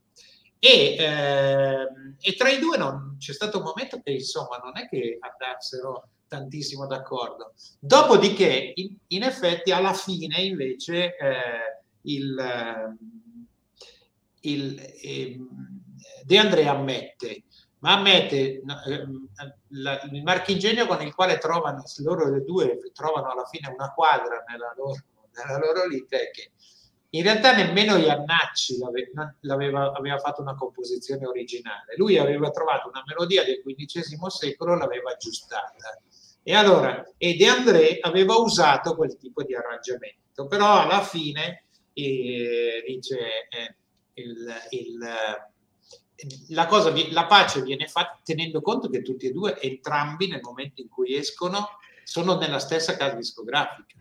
E, 0.58 0.96
eh, 0.98 1.88
e, 2.20 2.34
tra 2.36 2.48
i 2.48 2.58
due 2.58 2.78
non, 2.78 3.16
c'è 3.18 3.34
stato 3.34 3.58
un 3.58 3.64
momento 3.64 4.00
che 4.02 4.12
insomma 4.12 4.56
non 4.62 4.78
è 4.78 4.88
che 4.88 5.18
andassero 5.20 6.08
tantissimo 6.26 6.86
d'accordo. 6.86 7.52
Dopodiché, 7.78 8.72
in, 8.76 8.96
in 9.08 9.22
effetti, 9.24 9.72
alla 9.72 9.92
fine 9.92 10.40
invece 10.40 11.16
eh, 11.16 11.82
il, 12.02 12.96
il, 14.44 14.78
eh, 15.02 15.38
De 16.24 16.38
Andrea 16.38 16.72
ammette, 16.72 17.44
ma 17.78 17.94
ammette 17.94 18.36
eh, 18.36 18.62
la, 19.68 20.00
il 20.10 20.22
marchingegno 20.22 20.86
con 20.86 21.02
il 21.02 21.14
quale 21.14 21.38
trovano, 21.38 21.82
loro 22.02 22.30
le 22.30 22.42
due 22.42 22.78
trovano 22.92 23.30
alla 23.30 23.44
fine 23.44 23.68
una 23.68 23.92
quadra 23.92 24.42
nella 24.48 24.72
loro, 24.76 24.96
nella 25.32 25.58
loro 25.58 25.82
è 25.84 26.30
che 26.30 26.52
in 27.10 27.22
realtà 27.22 27.54
nemmeno 27.54 27.96
Iannacci 27.96 28.78
l'aveva, 29.40 29.92
aveva 29.92 30.18
fatto 30.18 30.40
una 30.40 30.56
composizione 30.56 31.26
originale, 31.26 31.94
lui 31.96 32.18
aveva 32.18 32.50
trovato 32.50 32.88
una 32.88 33.04
melodia 33.06 33.44
del 33.44 33.62
XV 33.62 34.26
secolo, 34.26 34.76
l'aveva 34.76 35.12
aggiustata. 35.12 36.00
E 36.42 36.54
allora, 36.54 37.04
e 37.16 37.36
De 37.36 37.46
André 37.46 37.98
aveva 38.00 38.34
usato 38.34 38.96
quel 38.96 39.16
tipo 39.16 39.44
di 39.44 39.54
arrangiamento, 39.54 40.46
però 40.48 40.80
alla 40.80 41.02
fine 41.02 41.66
eh, 41.92 42.82
dice, 42.84 43.18
eh, 43.48 43.76
il, 44.14 44.54
il, 44.70 44.98
la, 46.48 46.66
cosa, 46.66 46.92
la 47.10 47.26
pace 47.26 47.62
viene 47.62 47.86
fatta 47.86 48.20
tenendo 48.22 48.60
conto 48.60 48.88
che 48.88 49.02
tutti 49.02 49.26
e 49.26 49.32
due, 49.32 49.60
entrambi 49.60 50.28
nel 50.28 50.40
momento 50.42 50.80
in 50.80 50.88
cui 50.88 51.14
escono, 51.14 51.78
sono 52.04 52.36
nella 52.36 52.58
stessa 52.58 52.96
casa 52.96 53.14
discografica. 53.14 53.96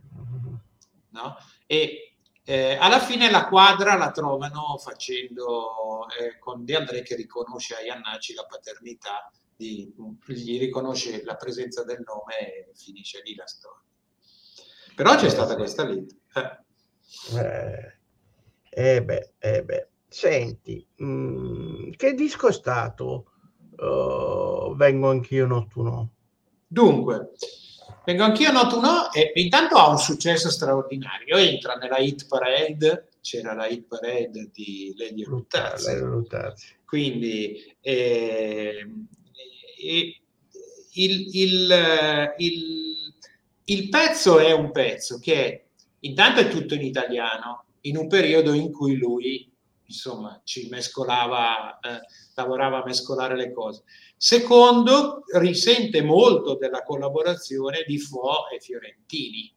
No? 1.10 1.38
E 1.66 2.16
eh, 2.46 2.76
alla 2.76 3.00
fine 3.00 3.30
la 3.30 3.48
quadra 3.48 3.96
la 3.96 4.12
trovano 4.12 4.78
facendo 4.78 6.08
eh, 6.20 6.38
con 6.40 6.66
De 6.66 6.76
André 6.76 7.02
che 7.02 7.16
riconosce 7.16 7.76
a 7.76 7.82
Iannacci 7.82 8.34
la 8.34 8.46
paternità, 8.46 9.32
di, 9.56 9.94
gli 10.26 10.60
riconosce 10.60 11.24
la 11.24 11.36
presenza 11.36 11.84
del 11.84 12.04
nome 12.06 12.38
e 12.40 12.72
finisce 12.76 13.22
lì 13.24 13.36
la 13.36 13.48
storia. 13.48 13.82
Però 14.96 15.16
c'è 15.16 15.30
stata 15.30 15.56
questa. 15.56 15.88
Eh. 15.88 16.08
Eh, 17.36 17.98
eh 18.70 19.04
beh, 19.04 19.34
eh 19.40 19.64
beh. 19.64 19.88
Senti, 20.14 20.86
mh, 20.98 21.06
mm, 21.06 21.92
che 21.96 22.14
disco 22.14 22.48
è 22.48 22.54
stato? 22.54 23.32
Uh, 23.76 24.76
vengo 24.76 25.10
anch'io 25.10 25.48
nottuno. 25.48 26.12
Dunque, 26.68 27.32
vengo 28.06 28.22
anch'io 28.22 28.52
nottuno 28.52 29.12
e 29.12 29.32
intanto 29.34 29.76
ha 29.76 29.90
un 29.90 29.98
successo 29.98 30.52
straordinario. 30.52 31.36
Entra 31.38 31.74
nella 31.74 31.98
hit 31.98 32.28
parade, 32.28 33.10
c'era 33.22 33.56
la 33.56 33.66
hit 33.66 33.88
parade 33.88 34.52
di 34.54 34.94
Lady 34.96 35.24
Luttazzi. 35.24 35.90
Quindi 36.86 37.76
eh, 37.82 38.88
eh, 39.80 40.22
il, 40.92 41.28
il, 41.32 42.34
il, 42.38 43.14
il 43.66 43.90
pezzo 43.90 44.38
è 44.38 44.52
un 44.52 44.70
pezzo 44.70 45.18
che 45.18 45.70
intanto 46.02 46.40
è 46.40 46.48
tutto 46.50 46.76
in 46.76 46.84
italiano, 46.84 47.66
in 47.82 47.98
un 47.98 48.08
periodo 48.08 48.54
in 48.54 48.72
cui 48.72 48.96
lui 48.96 49.52
insomma 49.86 50.42
ci 50.44 50.68
mescolava, 50.70 51.80
eh, 51.80 52.02
lavorava 52.36 52.82
a 52.82 52.86
mescolare 52.86 53.36
le 53.36 53.52
cose. 53.52 53.84
Secondo, 54.18 55.24
risente 55.34 56.02
molto 56.02 56.56
della 56.56 56.84
collaborazione 56.84 57.84
di 57.86 58.00
Fo 58.00 58.50
e 58.50 58.60
Fiorentini, 58.60 59.54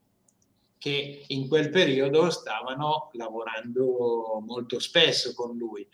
che 0.78 1.25
in 1.28 1.49
quel 1.49 1.71
periodo 1.71 2.30
stavano 2.30 3.11
lavorando 3.12 4.42
molto 4.45 4.78
spesso 4.78 5.35
con 5.35 5.56
lui. 5.56 5.87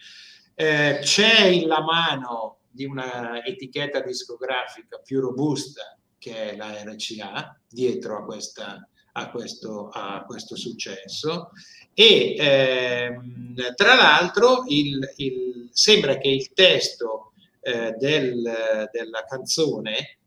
Eh, 0.55 0.99
c'è 1.03 1.65
la 1.65 1.83
mano 1.83 2.59
di 2.71 2.85
una 2.85 3.45
etichetta 3.45 4.01
discografica 4.01 4.99
più 4.99 5.21
robusta 5.21 5.99
che 6.19 6.53
è 6.53 6.57
la 6.57 6.83
RCA 6.85 7.61
dietro 7.69 8.19
a 8.19 8.25
questa 8.25 8.89
a 9.13 9.31
questo, 9.31 9.89
a 9.89 10.25
questo 10.27 10.57
successo 10.57 11.51
e 11.95 12.35
ehm, 12.39 13.75
tra 13.75 13.95
l'altro 13.95 14.65
il, 14.69 14.99
il, 15.17 15.69
sembra 15.73 16.17
che 16.17 16.29
il 16.29 16.53
testo 16.53 17.33
eh, 17.61 17.93
del, 17.99 18.89
della 18.91 19.25
canzone 19.29 20.19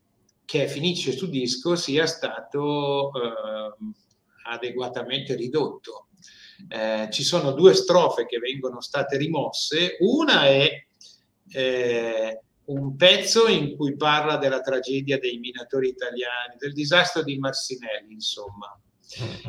che 0.46 0.68
finisce 0.68 1.12
su 1.12 1.28
disco 1.28 1.76
sia 1.76 2.06
stato 2.06 3.12
eh, 3.12 3.94
adeguatamente 4.44 5.36
ridotto. 5.36 6.08
Eh, 6.70 7.10
ci 7.12 7.24
sono 7.24 7.52
due 7.52 7.74
strofe 7.74 8.26
che 8.26 8.38
vengono 8.38 8.80
state 8.80 9.18
rimosse, 9.18 9.98
una 10.00 10.46
è 10.46 10.86
eh, 11.50 12.42
un 12.66 12.96
pezzo 12.96 13.48
in 13.48 13.76
cui 13.76 13.96
parla 13.96 14.38
della 14.38 14.62
tragedia 14.62 15.20
dei 15.20 15.38
minatori 15.38 15.90
italiani, 15.90 16.56
del 16.58 16.74
disastro 16.74 17.24
di 17.24 17.38
Marsinelli, 17.38 18.14
insomma. 18.14 18.78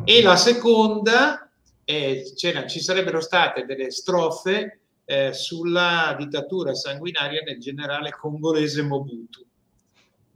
E 0.05 0.23
la 0.23 0.37
seconda, 0.37 1.51
eh, 1.85 2.33
ci 2.37 2.81
sarebbero 2.81 3.21
state 3.21 3.65
delle 3.65 3.91
strofe 3.91 4.81
eh, 5.05 5.33
sulla 5.33 6.15
dittatura 6.19 6.75
sanguinaria 6.75 7.43
del 7.43 7.59
generale 7.59 8.11
congolese 8.11 8.83
Mobutu 8.83 9.46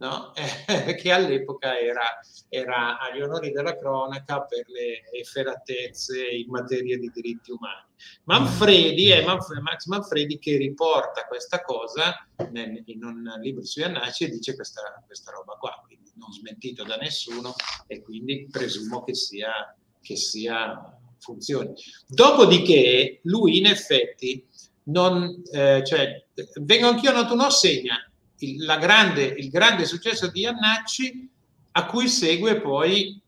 no? 0.01 0.33
eh, 0.35 0.95
che 0.97 1.13
all'epoca 1.13 1.79
era, 1.79 2.19
era, 2.49 2.99
agli 2.99 3.21
onori 3.21 3.53
della 3.53 3.77
cronaca 3.77 4.43
per 4.43 4.65
le 4.69 5.03
efferatezze 5.13 6.27
in 6.27 6.49
materia 6.49 6.99
di 6.99 7.11
diritti 7.15 7.53
umani. 7.53 7.89
Manfredi 8.25 9.11
è 9.11 9.25
Manf- 9.25 9.59
Max 9.61 9.87
Manfredi 9.87 10.39
che 10.39 10.57
riporta 10.57 11.27
questa 11.27 11.63
cosa 11.63 12.27
nel, 12.51 12.83
in 12.87 13.05
un 13.05 13.23
libro 13.41 13.65
su 13.65 13.81
Iannacci 13.81 14.25
e 14.25 14.31
dice 14.31 14.55
questa, 14.55 15.03
questa 15.07 15.31
roba 15.33 15.55
qua, 15.55 15.83
quindi 15.87 16.11
non 16.15 16.33
smentito 16.33 16.83
da 16.83 16.97
nessuno 16.97 17.55
e 17.87 18.03
quindi 18.03 18.49
presumo 18.51 19.05
che 19.05 19.15
sia, 19.15 19.77
che 20.01 20.17
sia 20.17 20.99
funzioni. 21.19 21.75
Dopodiché 22.07 23.21
lui 23.25 23.59
in 23.59 23.67
effetti 23.67 24.47
non, 24.85 25.43
eh, 25.53 25.83
cioè, 25.85 26.27
vengo 26.63 26.89
anch'io 26.89 27.13
noto 27.13 27.35
uno 27.35 27.51
segna 27.51 28.10
il, 28.41 28.77
grande, 28.81 29.23
il 29.23 29.51
grande 29.51 29.85
successo 29.85 30.31
di 30.31 30.41
Iannacci 30.41 31.31
a 31.73 31.87
cui 31.87 32.09
segue 32.09 32.61
poi, 32.61 33.21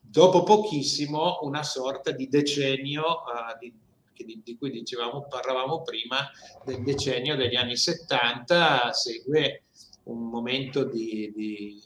dopo 0.00 0.42
pochissimo, 0.42 1.38
una 1.42 1.62
sorta 1.62 2.10
di 2.10 2.28
decennio 2.28 3.04
uh, 3.04 3.58
di, 3.58 3.72
di, 4.24 4.40
di, 4.44 4.56
cui 4.56 4.70
dicevamo, 4.70 5.26
parlavamo 5.28 5.82
prima, 5.82 6.28
del 6.64 6.82
decennio 6.82 7.36
degli 7.36 7.56
anni 7.56 7.76
70, 7.76 8.92
segue 8.92 9.64
un 10.04 10.28
momento 10.28 10.84
di, 10.84 11.32
di 11.34 11.82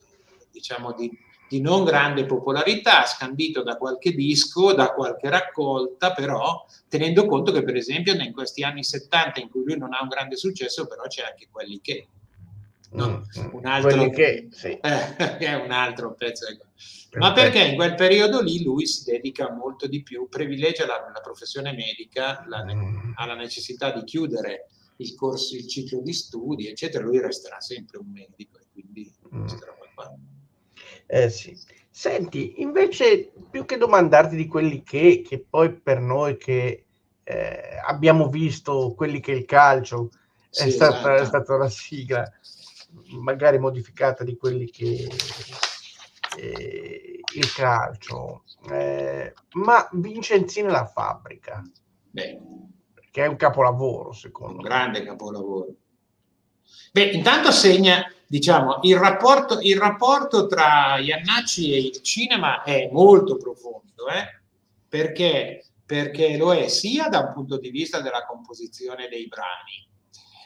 diciamo, 0.50 0.92
di 0.92 1.11
di 1.52 1.61
non 1.61 1.85
grande 1.85 2.25
popolarità, 2.25 3.04
scandito 3.04 3.62
da 3.62 3.76
qualche 3.76 4.14
disco, 4.14 4.73
da 4.73 4.94
qualche 4.94 5.28
raccolta, 5.28 6.14
però 6.14 6.64
tenendo 6.88 7.26
conto 7.26 7.52
che 7.52 7.62
per 7.62 7.76
esempio 7.76 8.14
in 8.14 8.32
questi 8.32 8.62
anni 8.62 8.82
70 8.82 9.38
in 9.38 9.50
cui 9.50 9.62
lui 9.62 9.76
non 9.76 9.92
ha 9.92 10.00
un 10.00 10.09
grande 10.09 10.37
successo, 10.37 10.87
però 10.87 11.02
c'è 11.02 11.25
anche 11.25 11.49
quelli 11.50 11.78
che... 11.82 12.06
No? 12.92 13.06
Mm, 13.06 13.42
mm. 13.42 13.49
un 13.52 13.66
altro, 13.66 14.09
che, 14.09 14.49
sì. 14.50 14.78
è 14.80 15.54
un 15.54 15.71
altro 15.73 16.14
pezzo. 16.14 16.47
Ma 17.18 17.32
perché 17.32 17.62
in 17.62 17.75
quel 17.75 17.97
periodo 17.97 18.40
lì 18.40 18.62
lui 18.62 18.87
si 18.87 19.11
dedica 19.11 19.52
molto 19.52 19.87
di 19.87 20.02
più, 20.02 20.28
privilegia 20.30 20.87
la, 20.87 21.11
la 21.12 21.21
professione 21.21 21.73
medica, 21.73 22.47
la, 22.49 22.64
mm. 22.64 23.12
ha 23.16 23.26
la 23.26 23.35
necessità 23.35 23.92
di 23.92 24.04
chiudere 24.04 24.68
il 24.97 25.14
corso, 25.14 25.54
il 25.54 25.68
ciclo 25.68 26.00
di 26.00 26.14
studi, 26.14 26.66
eccetera. 26.66 27.04
Lui 27.04 27.21
resterà 27.21 27.61
sempre 27.61 27.99
un 27.99 28.11
medico 28.11 28.59
e 28.59 28.64
quindi 28.73 29.12
mm. 29.35 29.47
qua. 29.94 30.14
Eh 31.14 31.28
sì. 31.28 31.54
Senti, 31.90 32.62
invece, 32.62 33.33
più 33.50 33.66
che 33.66 33.76
domandarti 33.76 34.35
di 34.35 34.47
quelli 34.47 34.83
che, 34.83 35.23
che 35.23 35.45
poi 35.47 35.71
per 35.75 36.00
noi 36.00 36.38
che 36.38 36.87
eh, 37.23 37.78
abbiamo 37.85 38.31
visto 38.31 38.95
quelli 38.97 39.21
che 39.21 39.33
il 39.33 39.45
calcio 39.45 40.09
è, 40.49 40.62
sì, 40.62 40.71
stata, 40.71 41.16
esatto. 41.16 41.23
è 41.23 41.25
stata 41.26 41.57
la 41.59 41.69
sigla, 41.69 42.33
magari 43.21 43.59
modificata 43.59 44.25
di 44.25 44.38
quelli 44.38 44.71
che 44.71 45.07
eh, 46.38 47.21
il 47.35 47.52
calcio, 47.52 48.45
eh, 48.71 49.35
ma 49.52 49.87
Vincenzino 49.92 50.71
la 50.71 50.87
fabbrica, 50.87 51.62
Beh, 52.11 52.40
che 53.11 53.23
è 53.23 53.26
un 53.26 53.37
capolavoro 53.37 54.12
secondo 54.12 54.54
un 54.54 54.62
me. 54.62 54.69
grande 54.69 55.04
capolavoro. 55.04 55.75
Beh, 56.92 57.11
intanto 57.11 57.50
segna 57.50 58.04
diciamo, 58.33 58.78
il 58.83 58.97
rapporto, 58.97 59.61
il 59.61 59.76
rapporto 59.76 60.47
tra 60.47 60.97
Iannacci 60.99 61.73
e 61.73 61.78
il 61.78 62.00
cinema 62.00 62.62
è 62.62 62.88
molto 62.90 63.37
profondo, 63.37 64.09
eh? 64.09 64.40
perché, 64.88 65.66
perché 65.85 66.38
lo 66.38 66.54
è 66.54 66.69
sia 66.69 67.09
da 67.09 67.21
un 67.21 67.33
punto 67.35 67.59
di 67.59 67.69
vista 67.69 68.00
della 68.00 68.25
composizione 68.25 69.09
dei 69.09 69.26
brani 69.28 69.87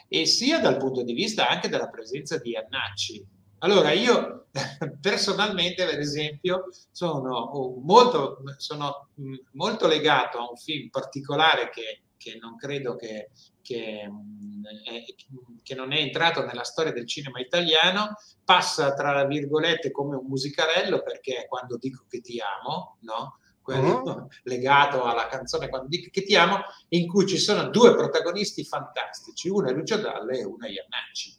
e 0.09 0.25
sia 0.25 0.59
dal 0.59 0.75
punto 0.75 1.01
di 1.01 1.13
vista 1.13 1.47
anche 1.47 1.69
della 1.69 1.87
presenza 1.87 2.37
di 2.37 2.51
Iannacci. 2.51 3.25
Allora, 3.59 3.91
io 3.91 4.47
personalmente, 5.01 5.85
per 5.85 5.99
esempio, 5.99 6.65
sono 6.91 7.79
molto, 7.81 8.43
sono 8.57 9.09
molto 9.53 9.87
legato 9.87 10.37
a 10.39 10.49
un 10.49 10.57
film 10.57 10.89
particolare 10.89 11.69
che, 11.69 12.03
che 12.17 12.37
non 12.39 12.57
credo 12.57 12.95
che, 12.95 13.31
che, 13.67 14.09
mm, 14.09 15.57
che, 15.61 15.75
non 15.75 15.91
è 15.91 15.97
entrato 15.97 16.45
nella 16.45 16.63
storia 16.63 16.93
del 16.93 17.05
cinema 17.05 17.41
italiano, 17.41 18.15
passa 18.45 18.93
tra 18.93 19.25
virgolette 19.25 19.91
come 19.91 20.15
un 20.15 20.25
musicarello 20.25 21.03
perché 21.03 21.45
quando 21.49 21.75
dico 21.77 22.05
che 22.07 22.21
ti 22.21 22.39
amo, 22.39 22.97
no? 23.01 23.39
Quello 23.61 24.01
uh-huh. 24.01 24.27
legato 24.43 25.03
alla 25.03 25.27
canzone 25.27 25.67
Quando 25.67 25.89
dico 25.89 26.07
che 26.09 26.23
ti 26.23 26.37
amo, 26.37 26.61
in 26.89 27.05
cui 27.05 27.27
ci 27.27 27.37
sono 27.37 27.67
due 27.67 27.93
protagonisti 27.93 28.63
fantastici, 28.63 29.49
uno 29.49 29.67
è 29.67 29.73
Lucio 29.73 29.97
Dalle 29.97 30.39
e 30.39 30.45
uno 30.45 30.65
è 30.65 30.69
Iannacci. 30.69 31.37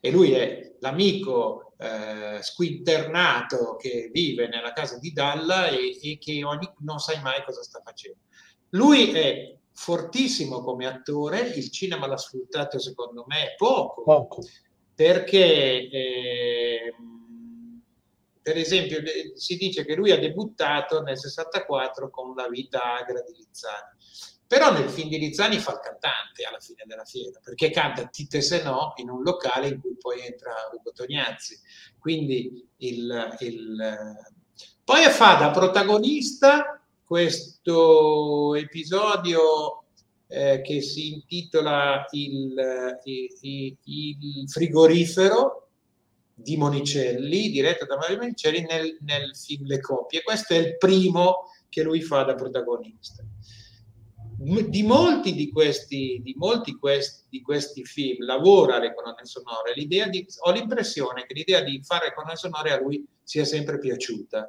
E 0.00 0.10
lui 0.10 0.32
è 0.32 0.76
l'amico 0.80 1.74
eh, 1.76 2.38
squinternato 2.40 3.76
che 3.76 4.08
vive 4.10 4.48
nella 4.48 4.72
casa 4.72 4.98
di 4.98 5.12
Dalla 5.12 5.66
e, 5.66 5.98
e 6.02 6.16
che 6.18 6.42
ogni, 6.44 6.72
non 6.78 6.98
sai 6.98 7.20
mai 7.20 7.44
cosa 7.44 7.62
sta 7.62 7.82
facendo. 7.84 8.20
Lui 8.70 9.12
è 9.12 9.54
fortissimo 9.82 10.62
come 10.62 10.86
attore, 10.86 11.40
il 11.40 11.68
cinema 11.72 12.06
l'ha 12.06 12.16
sfruttato 12.16 12.78
secondo 12.78 13.24
me 13.26 13.56
poco, 13.56 14.04
poco. 14.04 14.42
perché 14.94 15.88
eh, 15.90 16.94
per 18.40 18.56
esempio 18.56 19.02
si 19.34 19.56
dice 19.56 19.84
che 19.84 19.96
lui 19.96 20.12
ha 20.12 20.20
debuttato 20.20 21.02
nel 21.02 21.18
64 21.18 22.10
con 22.10 22.32
La 22.36 22.48
vita 22.48 22.94
agra 22.94 23.22
di 23.22 23.34
Lizzani, 23.36 23.96
però 24.46 24.72
nel 24.72 24.88
film 24.88 25.08
di 25.08 25.18
Lizzani 25.18 25.58
fa 25.58 25.72
il 25.72 25.80
cantante 25.80 26.44
alla 26.44 26.60
fine 26.60 26.84
della 26.86 27.04
fiera, 27.04 27.40
perché 27.42 27.70
canta 27.70 28.06
Tite 28.06 28.40
se 28.40 28.62
no 28.62 28.92
in 28.98 29.10
un 29.10 29.22
locale 29.22 29.66
in 29.66 29.80
cui 29.80 29.96
poi 29.98 30.24
entra 30.24 30.54
Ugo 30.72 30.92
Tognazzi, 30.92 31.58
quindi 31.98 32.68
il, 32.76 33.36
il... 33.40 34.14
poi 34.84 35.02
fa 35.10 35.34
da 35.34 35.50
protagonista 35.50 36.81
questo 37.12 38.54
episodio 38.54 39.84
eh, 40.28 40.62
che 40.62 40.80
si 40.80 41.12
intitola 41.12 42.06
il, 42.12 42.54
il, 43.04 43.76
il, 43.84 44.48
frigorifero 44.48 45.68
di 46.32 46.56
Monicelli, 46.56 47.50
diretto 47.50 47.84
da 47.84 47.98
Mario 47.98 48.16
Monicelli 48.16 48.62
nel, 48.62 48.96
nel 49.02 49.36
film 49.36 49.66
Le 49.66 49.80
Coppie. 49.80 50.22
Questo 50.22 50.54
è 50.54 50.56
il 50.56 50.78
primo 50.78 51.50
che 51.68 51.82
lui 51.82 52.00
fa 52.00 52.22
da 52.22 52.34
protagonista. 52.34 53.22
Di 54.38 54.82
molti 54.82 55.34
di 55.34 55.50
questi, 55.50 56.18
di 56.24 56.34
molti 56.38 56.78
questi, 56.78 57.26
di 57.28 57.42
questi 57.42 57.84
film 57.84 58.24
lavora 58.24 58.78
le 58.78 58.94
colonne 58.94 59.26
sonore. 59.26 59.74
L'idea 59.74 60.08
di, 60.08 60.26
ho 60.46 60.50
l'impressione 60.50 61.26
che 61.26 61.34
l'idea 61.34 61.60
di 61.60 61.78
fare 61.84 62.06
le 62.06 62.14
colonne 62.14 62.36
sonore 62.36 62.72
a 62.72 62.80
lui 62.80 63.06
sia 63.22 63.44
sempre 63.44 63.78
piaciuta 63.78 64.48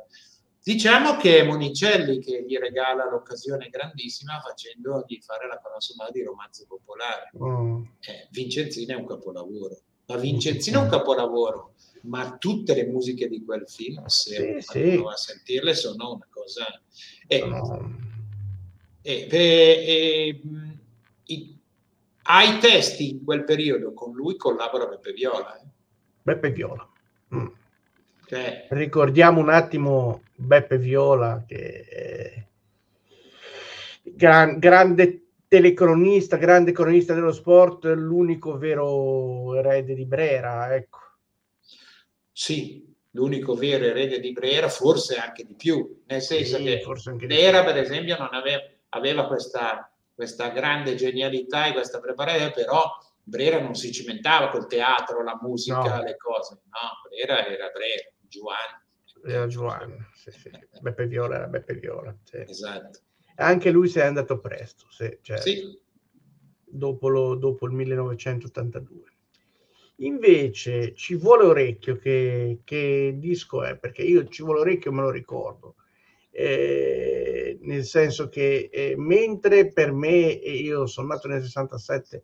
Diciamo 0.64 1.18
che 1.18 1.40
è 1.40 1.44
Monicelli 1.44 2.20
che 2.20 2.46
gli 2.48 2.58
regala 2.58 3.10
l'occasione 3.10 3.68
grandissima 3.68 4.40
facendogli 4.40 5.20
fare 5.22 5.46
la 5.46 5.60
colonna 5.60 5.82
sonora 5.82 6.10
di 6.10 6.24
romanzo 6.24 6.64
popolare. 6.66 7.32
Mm. 7.38 7.84
Eh, 8.00 8.28
Vincenzino 8.32 8.94
è 8.94 8.96
un 8.96 9.06
capolavoro, 9.06 9.82
ma 10.06 10.16
Vincenzino 10.16 10.80
è 10.80 10.84
un 10.84 10.90
capolavoro, 10.90 11.74
ma 12.04 12.38
tutte 12.38 12.76
le 12.76 12.86
musiche 12.86 13.28
di 13.28 13.44
quel 13.44 13.68
film, 13.68 14.06
se 14.06 14.62
sì, 14.62 14.72
sì. 14.72 15.04
a 15.06 15.16
sentirle, 15.18 15.76
sono 15.76 16.14
una 16.14 16.28
cosa... 16.30 16.66
Eh, 17.28 17.46
no. 17.46 18.00
eh, 19.02 19.28
eh, 19.30 20.42
i, 21.26 21.58
ai 22.24 22.58
testi 22.60 23.10
in 23.10 23.26
quel 23.26 23.44
periodo 23.44 23.94
con 23.94 24.14
lui 24.14 24.38
collabora 24.38 24.86
Beppe 24.86 25.12
Viola. 25.12 25.60
Eh. 25.60 25.66
Beppe 26.22 26.52
Viola. 26.52 26.90
Mm. 27.36 27.48
Cioè, 28.34 28.68
Ricordiamo 28.70 29.40
un 29.40 29.50
attimo 29.50 30.24
Beppe 30.36 30.80
Viola, 30.80 31.44
che 31.48 32.48
gran, 34.02 34.58
grande 34.58 35.24
telecronista, 35.48 36.38
grande 36.38 36.72
cronista 36.72 37.14
dello 37.14 37.32
sport, 37.32 37.86
l'unico 37.86 38.58
vero 38.58 39.56
erede 39.56 39.94
di 39.94 40.06
Brera, 40.06 40.74
ecco. 40.74 40.98
Sì, 42.32 42.92
l'unico 43.12 43.54
vero 43.54 43.86
erede 43.86 44.20
di 44.20 44.32
Brera, 44.32 44.68
forse 44.68 45.18
anche 45.18 45.44
di 45.46 45.54
più, 45.54 46.02
nel 46.08 46.22
senso 46.22 46.58
sì, 46.58 46.64
che 46.64 46.82
Brera, 47.28 47.64
per 47.64 47.78
esempio, 47.78 48.18
non 48.18 48.30
aveva, 48.32 48.64
aveva 48.90 49.28
questa, 49.28 49.92
questa, 50.12 50.50
grande 50.50 50.96
genialità 50.96 51.68
e 51.68 51.74
questa 51.74 52.00
preparazione, 52.00 52.50
però 52.50 52.82
Brera 53.22 53.62
non 53.62 53.76
si 53.76 53.92
cimentava 53.92 54.50
col 54.50 54.66
teatro, 54.66 55.24
la 55.24 55.38
musica, 55.40 55.98
no. 55.98 56.02
le 56.02 56.18
cose, 56.18 56.62
no, 56.66 57.08
Brera 57.08 57.46
era 57.46 57.70
Brera, 57.70 58.10
Giovanni. 58.34 59.50
Giovanni 59.50 60.06
sì, 60.14 60.32
sì. 60.32 60.52
Beppe 60.82 61.08
Viola 61.08 61.36
era 61.36 61.48
Beppe 61.48 61.76
Viola. 61.76 62.16
Sì. 62.24 62.38
Esatto. 62.38 63.00
Anche 63.36 63.72
lui 63.72 63.88
si 63.88 64.00
è 64.00 64.04
andato 64.04 64.40
presto, 64.40 64.86
sì, 64.90 65.18
cioè, 65.22 65.38
sì. 65.40 65.80
Dopo, 66.66 67.08
lo, 67.08 67.36
dopo, 67.36 67.66
il 67.66 67.74
1982. 67.74 69.12
Invece 69.98 70.94
ci 70.96 71.16
vuole 71.16 71.46
orecchio 71.46 71.98
che, 71.98 72.60
che 72.64 73.16
disco 73.18 73.64
è, 73.64 73.78
perché 73.78 74.02
io 74.02 74.28
ci 74.28 74.44
vuole 74.44 74.62
orecchio 74.62 74.92
me 74.92 75.02
lo 75.02 75.10
ricordo. 75.10 75.76
Eh, 76.32 77.60
nel 77.62 77.86
senso 77.86 78.28
che 78.28 78.70
eh, 78.72 78.96
mentre 78.98 79.72
per 79.72 79.92
me, 79.92 80.40
e 80.40 80.52
io 80.52 80.88
sono 80.88 81.08
nato 81.08 81.28
nel 81.28 81.44
67, 81.44 82.24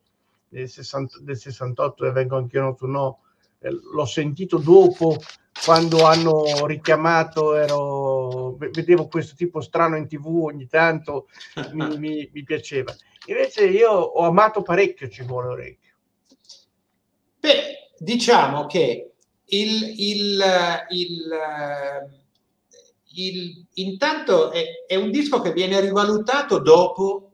nel 0.50 0.68
60, 0.68 1.20
del 1.22 1.38
68 1.38 2.06
e 2.06 2.12
vengo 2.12 2.38
anche 2.38 2.58
io, 2.58 2.74
tu 2.76 2.88
no, 2.88 3.20
l'ho 3.62 4.06
sentito 4.06 4.58
dopo 4.58 5.18
quando 5.64 6.06
hanno 6.06 6.66
richiamato, 6.66 7.56
ero, 7.56 8.56
vedevo 8.58 9.08
questo 9.08 9.36
tipo 9.36 9.60
strano 9.60 9.98
in 9.98 10.08
tv 10.08 10.28
ogni 10.28 10.68
tanto, 10.68 11.28
mi, 11.74 11.98
mi, 11.98 12.30
mi, 12.32 12.44
piaceva. 12.44 12.96
Invece 13.26 13.66
io 13.66 13.92
ho 13.92 14.26
amato 14.26 14.62
parecchio 14.62 15.10
Ci 15.10 15.24
vuole 15.24 15.50
orecchio. 15.50 15.94
Beh, 17.40 17.92
diciamo 17.98 18.66
che 18.66 19.12
il, 19.46 19.94
il, 19.98 20.44
il, 20.90 21.30
il 23.14 23.66
intanto 23.74 24.52
è, 24.52 24.86
è, 24.88 24.96
un 24.96 25.12
disco 25.12 25.42
che 25.42 25.52
viene 25.52 25.80
rivalutato 25.80 26.60
dopo, 26.60 27.32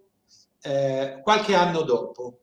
eh, 0.62 1.20
qualche 1.22 1.54
anno 1.54 1.82
dopo, 1.82 2.40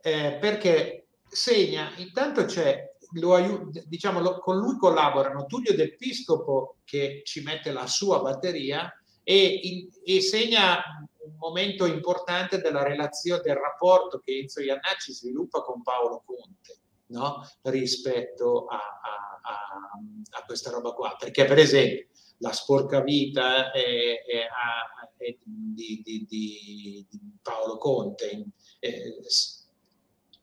eh, 0.00 0.38
perché 0.40 1.05
segna, 1.36 1.92
intanto 1.96 2.44
c'è 2.46 2.94
lo 3.12 3.70
diciamo, 3.86 4.20
lo, 4.20 4.38
con 4.38 4.56
lui 4.56 4.76
collaborano 4.76 5.46
Tullio 5.46 5.74
Del 5.74 5.96
Piscopo 5.96 6.78
che 6.84 7.22
ci 7.24 7.42
mette 7.42 7.70
la 7.70 7.86
sua 7.86 8.20
batteria 8.20 8.92
e, 9.22 9.44
in, 9.62 9.88
e 10.02 10.20
segna 10.20 10.82
un 11.18 11.36
momento 11.38 11.86
importante 11.86 12.60
della 12.60 12.82
relazione, 12.82 13.42
del 13.42 13.56
rapporto 13.56 14.18
che 14.18 14.38
Enzo 14.38 14.60
Iannacci 14.60 15.12
sviluppa 15.12 15.62
con 15.62 15.82
Paolo 15.82 16.22
Conte 16.24 16.80
no? 17.06 17.46
rispetto 17.62 18.66
a, 18.66 18.76
a, 18.76 19.40
a, 19.42 20.38
a, 20.38 20.44
questa 20.44 20.70
roba 20.70 20.92
qua. 20.92 21.16
Perché, 21.18 21.44
per 21.44 21.58
esempio, 21.58 22.06
la 22.38 22.52
sporca 22.52 23.00
vita 23.02 23.70
è, 23.72 23.80
è, 24.24 24.46
è 25.16 25.36
di, 25.42 26.02
di, 26.04 26.26
di, 26.28 27.06
Paolo 27.42 27.78
Conte, 27.78 28.46
è, 28.78 28.90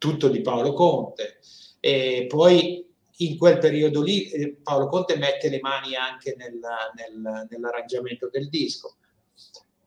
tutto 0.03 0.27
di 0.27 0.41
Paolo 0.41 0.73
Conte. 0.73 1.39
E 1.79 2.25
poi 2.27 2.85
in 3.17 3.37
quel 3.37 3.57
periodo 3.57 4.01
lì 4.01 4.29
eh, 4.31 4.57
Paolo 4.61 4.89
Conte 4.89 5.15
mette 5.15 5.47
le 5.47 5.61
mani 5.61 5.95
anche 5.95 6.35
nel, 6.37 6.59
nel, 6.95 7.47
nell'arrangiamento 7.49 8.27
del 8.29 8.49
disco. 8.49 8.97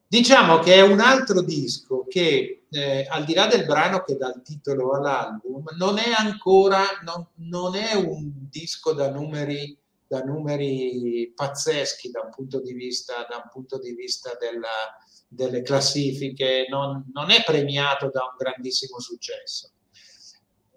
Diciamo 0.09 0.61
che 0.61 0.77
è 0.77 0.81
un 0.81 1.01
altro 1.01 1.43
disco 1.43 2.07
che, 2.09 2.63
eh, 2.71 3.07
al 3.11 3.27
di 3.27 3.35
là 3.35 3.47
del 3.47 3.67
brano 3.67 4.03
che 4.05 4.17
dà 4.17 4.33
il 4.35 4.41
titolo 4.43 4.93
all'album, 4.93 5.65
non 5.77 5.99
è 5.99 6.13
ancora, 6.17 6.83
non, 7.05 7.27
non 7.51 7.77
è 7.77 7.93
un 7.93 8.49
disco 8.49 8.95
da 8.95 9.11
numeri, 9.11 9.77
da 10.07 10.21
numeri 10.21 11.31
pazzeschi 11.35 12.11
da 12.11 12.23
un 12.23 12.31
punto 12.31 12.63
di 12.63 12.73
vista, 12.73 13.27
punto 13.53 13.79
di 13.79 13.93
vista 13.93 14.35
della, 14.41 14.97
delle 15.29 15.61
classifiche, 15.61 16.67
non, 16.71 17.05
non, 17.13 17.31
è 17.31 17.43
premiato 17.45 18.09
da 18.09 18.23
un 18.23 18.37
grandissimo 18.39 18.99
successo. 18.99 19.73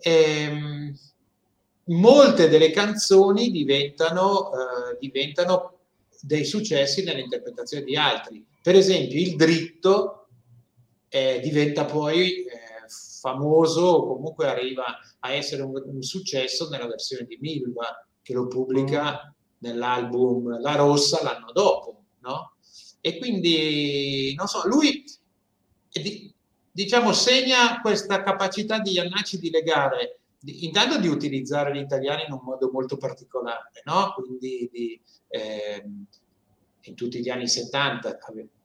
Ehm, 0.01 0.97
molte 1.85 2.49
delle 2.49 2.71
canzoni 2.71 3.51
diventano, 3.51 4.51
eh, 4.51 4.97
diventano 4.99 5.79
dei 6.21 6.45
successi 6.45 7.03
nell'interpretazione 7.03 7.83
di 7.83 7.95
altri. 7.95 8.45
Per 8.61 8.75
esempio, 8.75 9.19
il 9.19 9.35
dritto 9.35 10.27
eh, 11.09 11.39
diventa 11.41 11.85
poi 11.85 12.43
eh, 12.43 12.49
famoso 13.19 13.81
o 13.81 14.07
comunque 14.15 14.47
arriva 14.47 14.85
a 15.19 15.31
essere 15.31 15.61
un, 15.63 15.81
un, 15.85 16.01
successo 16.01 16.69
nella 16.69 16.87
versione 16.87 17.25
di 17.25 17.37
Milva, 17.41 18.07
che 18.21 18.33
lo 18.33 18.47
pubblica 18.47 19.13
mm. 19.13 19.31
nell'album 19.59 20.61
La 20.61 20.75
Rossa 20.75 21.23
l'anno 21.23 21.51
dopo, 21.51 22.03
no? 22.19 22.53
E 23.01 23.17
quindi, 23.17 24.33
non 24.35 24.47
so, 24.47 24.67
lui 24.67 25.03
diciamo 26.71 27.11
segna 27.13 27.79
questa 27.81 28.21
capacità 28.23 28.79
di 28.79 28.93
Iannacci 28.93 29.39
di 29.39 29.49
legare 29.49 30.19
intanto 30.45 30.97
di 30.99 31.07
utilizzare 31.07 31.73
gli 31.73 31.81
italiani 31.81 32.23
in 32.25 32.33
un 32.33 32.39
modo 32.43 32.69
molto 32.71 32.97
particolare, 32.97 33.71
no? 33.83 34.13
Quindi 34.13 34.69
di, 34.71 35.01
eh, 35.27 35.83
in 36.81 36.95
tutti 36.95 37.19
gli 37.19 37.29
anni 37.29 37.47
70 37.47 38.17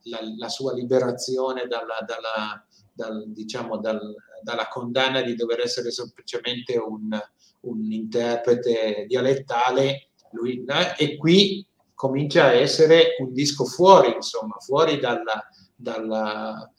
la, 0.05 0.21
la 0.39 0.49
sua 0.49 0.73
liberazione 0.73 1.67
dalla, 1.67 1.99
dalla, 2.07 2.65
dal, 2.93 3.25
diciamo, 3.29 3.79
dal, 3.79 4.15
dalla, 4.43 4.69
condanna 4.69 5.23
di 5.23 5.35
dover 5.35 5.61
essere 5.61 5.91
semplicemente 5.91 6.77
un, 6.77 7.19
un 7.61 7.93
interprete 7.93 9.07
dialettale, 9.09 10.11
lui, 10.33 10.65
eh, 10.65 10.95
e 11.05 11.17
qui 11.17 11.67
comincia 11.95 12.45
a 12.45 12.53
essere 12.53 13.17
un 13.19 13.33
disco 13.33 13.65
fuori, 13.65 14.13
insomma, 14.15 14.57
fuori 14.59 14.99
dalla, 14.99 15.49
dalla 15.75 16.73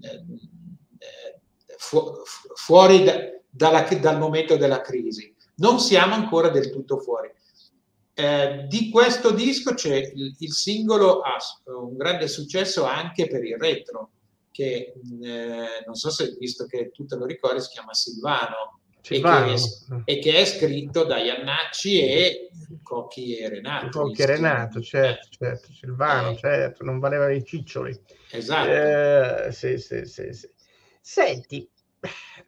eh, 0.00 0.24
fu, 1.78 2.12
fuori 2.54 3.04
da, 3.04 3.14
dalla, 3.48 3.82
dal 3.82 4.18
momento 4.18 4.56
della 4.56 4.80
crisi. 4.80 5.34
Non 5.56 5.78
siamo 5.80 6.14
ancora 6.14 6.50
del 6.50 6.70
tutto 6.70 6.98
fuori. 6.98 7.30
Eh, 8.14 8.66
di 8.66 8.90
questo 8.90 9.30
disco 9.30 9.74
c'è 9.74 9.96
il, 9.96 10.34
il, 10.38 10.52
singolo 10.52 11.20
ha 11.20 11.36
un 11.66 11.96
grande 11.96 12.26
successo 12.26 12.84
anche 12.84 13.28
per 13.28 13.44
il 13.44 13.56
retro, 13.56 14.10
che 14.50 14.92
eh, 15.22 15.84
non 15.86 15.94
so 15.94 16.10
se 16.10 16.34
visto 16.36 16.66
che 16.66 16.90
tu 16.90 17.06
te 17.06 17.14
lo 17.14 17.24
ricordi, 17.24 17.60
si 17.60 17.70
chiama 17.70 17.94
Silvano, 17.94 18.80
Silvano. 19.00 19.52
E, 19.52 19.54
che 19.54 20.02
è, 20.04 20.16
e, 20.16 20.18
che 20.18 20.36
è, 20.36 20.44
scritto 20.46 21.04
da 21.04 21.18
Iannacci 21.18 22.00
e 22.00 22.50
Cocchi 22.82 23.36
e 23.36 23.48
Renato. 23.48 24.00
Cocchi 24.00 24.22
e 24.22 24.26
Renato, 24.26 24.80
certo, 24.80 25.28
certo, 25.30 25.72
Silvano, 25.72 26.30
eh. 26.30 26.36
certo, 26.38 26.84
non 26.84 26.98
valeva 26.98 27.30
i 27.30 27.44
ciccioli. 27.44 27.96
Esatto. 28.32 28.68
Eh, 28.68 29.52
sì, 29.52 29.78
sì, 29.78 30.04
sì, 30.06 30.32
sì. 30.32 30.50
Senti, 31.10 31.66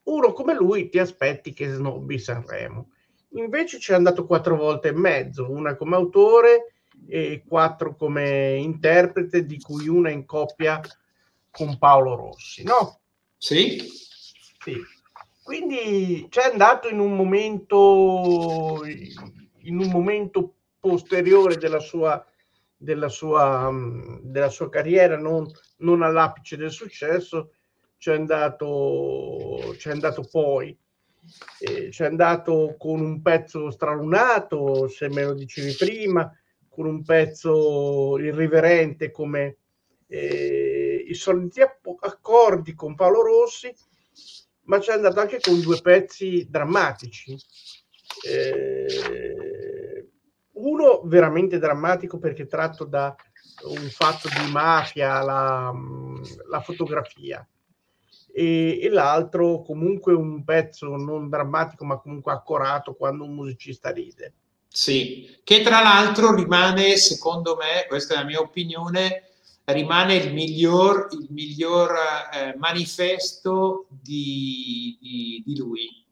uno 0.02 0.34
come 0.34 0.52
lui 0.52 0.90
ti 0.90 0.98
aspetti 0.98 1.54
che 1.54 1.72
snobbi 1.72 2.18
Sanremo 2.18 2.90
Invece 3.30 3.78
ci 3.80 3.92
è 3.92 3.94
andato 3.94 4.26
quattro 4.26 4.54
volte 4.54 4.88
e 4.88 4.92
mezzo, 4.92 5.50
una 5.50 5.76
come 5.76 5.96
autore 5.96 6.74
e 7.08 7.42
quattro 7.48 7.96
come 7.96 8.56
interprete, 8.56 9.46
di 9.46 9.58
cui 9.62 9.88
una 9.88 10.10
in 10.10 10.26
coppia 10.26 10.78
con 11.50 11.78
Paolo 11.78 12.14
Rossi, 12.16 12.62
no? 12.62 13.00
Sì. 13.38 13.82
sì. 14.62 14.76
Quindi 15.42 16.26
c'è 16.28 16.50
andato 16.50 16.88
in 16.88 16.98
un 16.98 17.16
momento, 17.16 18.82
in 19.60 19.78
un 19.78 19.88
momento 19.90 20.56
posteriore 20.78 21.56
della 21.56 21.80
sua, 21.80 22.22
della 22.76 23.08
sua, 23.08 23.72
della 24.20 24.50
sua 24.50 24.68
carriera, 24.68 25.16
non, 25.16 25.50
non 25.78 26.02
all'apice 26.02 26.58
del 26.58 26.70
successo, 26.70 27.52
c'è 28.00 28.14
andato, 28.14 29.74
c'è 29.76 29.90
andato 29.90 30.22
poi 30.22 30.74
eh, 31.58 31.90
c'è 31.90 32.06
andato 32.06 32.76
con 32.78 32.98
un 33.00 33.20
pezzo 33.20 33.70
stralunato, 33.70 34.88
se 34.88 35.10
me 35.10 35.22
lo 35.22 35.34
dicevi 35.34 35.74
prima, 35.74 36.34
con 36.66 36.86
un 36.86 37.04
pezzo 37.04 38.18
irriverente 38.18 39.10
come 39.10 39.58
eh, 40.06 41.04
i 41.06 41.14
soliti 41.14 41.60
accordi 41.60 42.74
con 42.74 42.94
Paolo 42.94 43.20
Rossi, 43.20 43.70
ma 44.62 44.78
c'è 44.78 44.94
andato 44.94 45.20
anche 45.20 45.38
con 45.38 45.60
due 45.60 45.78
pezzi 45.82 46.46
drammatici. 46.48 47.36
Eh, 48.26 50.08
uno 50.52 51.02
veramente 51.04 51.58
drammatico 51.58 52.18
perché 52.18 52.46
tratto 52.46 52.84
da 52.84 53.14
un 53.64 53.88
fatto 53.90 54.28
di 54.28 54.50
mafia, 54.50 55.22
la, 55.22 55.70
la 56.48 56.60
fotografia 56.60 57.46
e, 58.32 58.80
e, 58.82 58.88
l'altro 58.88 59.62
comunque 59.62 60.12
un 60.12 60.44
pezzo 60.44 60.96
non 60.96 61.28
drammatico 61.28 61.84
ma 61.84 61.98
comunque 61.98 62.32
accorato 62.32 62.94
quando 62.94 63.24
un 63.24 63.34
musicista 63.34 63.90
ride. 63.90 64.34
Sì, 64.68 65.40
che 65.42 65.62
tra 65.62 65.82
l'altro 65.82 66.34
rimane, 66.34 66.96
secondo 66.96 67.56
me, 67.56 67.86
questa 67.88 68.14
è 68.14 68.16
la 68.18 68.24
mia 68.24 68.40
opinione, 68.40 69.30
rimane 69.64 70.14
il 70.14 70.32
miglior, 70.32 71.08
il 71.12 71.26
miglior 71.30 71.92
eh, 72.32 72.54
manifesto 72.56 73.86
di, 73.88 74.96
di, 75.00 75.42
di 75.44 75.56
lui. 75.56 76.04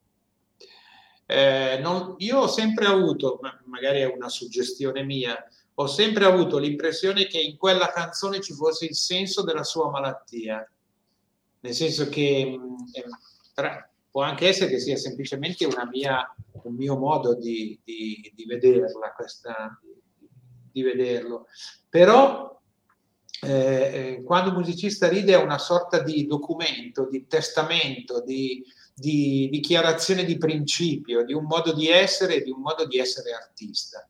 Eh, 1.25 1.79
non, 1.81 2.15
io 2.19 2.39
ho 2.39 2.49
sempre 2.49 2.87
avuto, 2.87 3.39
ma 3.43 3.57
magari 3.67 4.01
è 4.01 4.07
una 4.07 4.29
suggestione 4.29 5.03
mia, 5.05 5.37
ho 5.75 5.87
sempre 5.87 6.25
avuto 6.25 6.59
l'impressione 6.59 7.27
che 7.27 7.39
in 7.39 7.57
quella 7.57 7.93
canzone 7.93 8.41
ci 8.41 8.55
fosse 8.55 8.87
il 8.87 8.97
senso 8.97 9.43
della 9.43 9.63
sua 9.63 9.91
malattia 9.91 10.69
nel 11.69 11.77
senso 11.77 12.09
che 12.09 12.45
mh, 12.47 12.63
mm, 12.63 13.67
può 14.11 14.23
anche 14.23 14.49
essere 14.49 14.71
che 14.71 14.81
sia 14.81 14.97
semplicemente 14.97 15.69
mia, 15.91 16.35
un 16.63 16.75
mio 16.75 16.97
modo 16.97 17.35
di, 17.35 17.79
di, 17.85 18.33
di 18.35 18.45
vederla, 18.47 19.13
questa, 19.15 19.79
di 20.73 20.83
vederlo. 20.83 21.47
Però 21.91 22.59
eh, 23.43 23.51
eh, 23.53 24.23
quando 24.25 24.51
un 24.51 24.57
musicista 24.57 25.09
ride 25.09 25.33
è 25.33 25.43
una 25.43 25.59
sorta 25.59 26.03
di 26.03 26.27
documento, 26.27 27.07
di 27.07 27.27
testamento, 27.27 28.23
di, 28.23 28.65
di 28.95 29.49
dichiarazione 29.51 30.25
di 30.25 30.39
principio, 30.39 31.23
di 31.25 31.35
un 31.35 31.45
modo 31.45 31.75
di 31.75 31.89
essere 31.89 32.37
e 32.37 32.43
di 32.43 32.51
un 32.51 32.63
modo 32.63 32.87
di 32.87 32.99
essere 32.99 33.33
artista. 33.33 34.09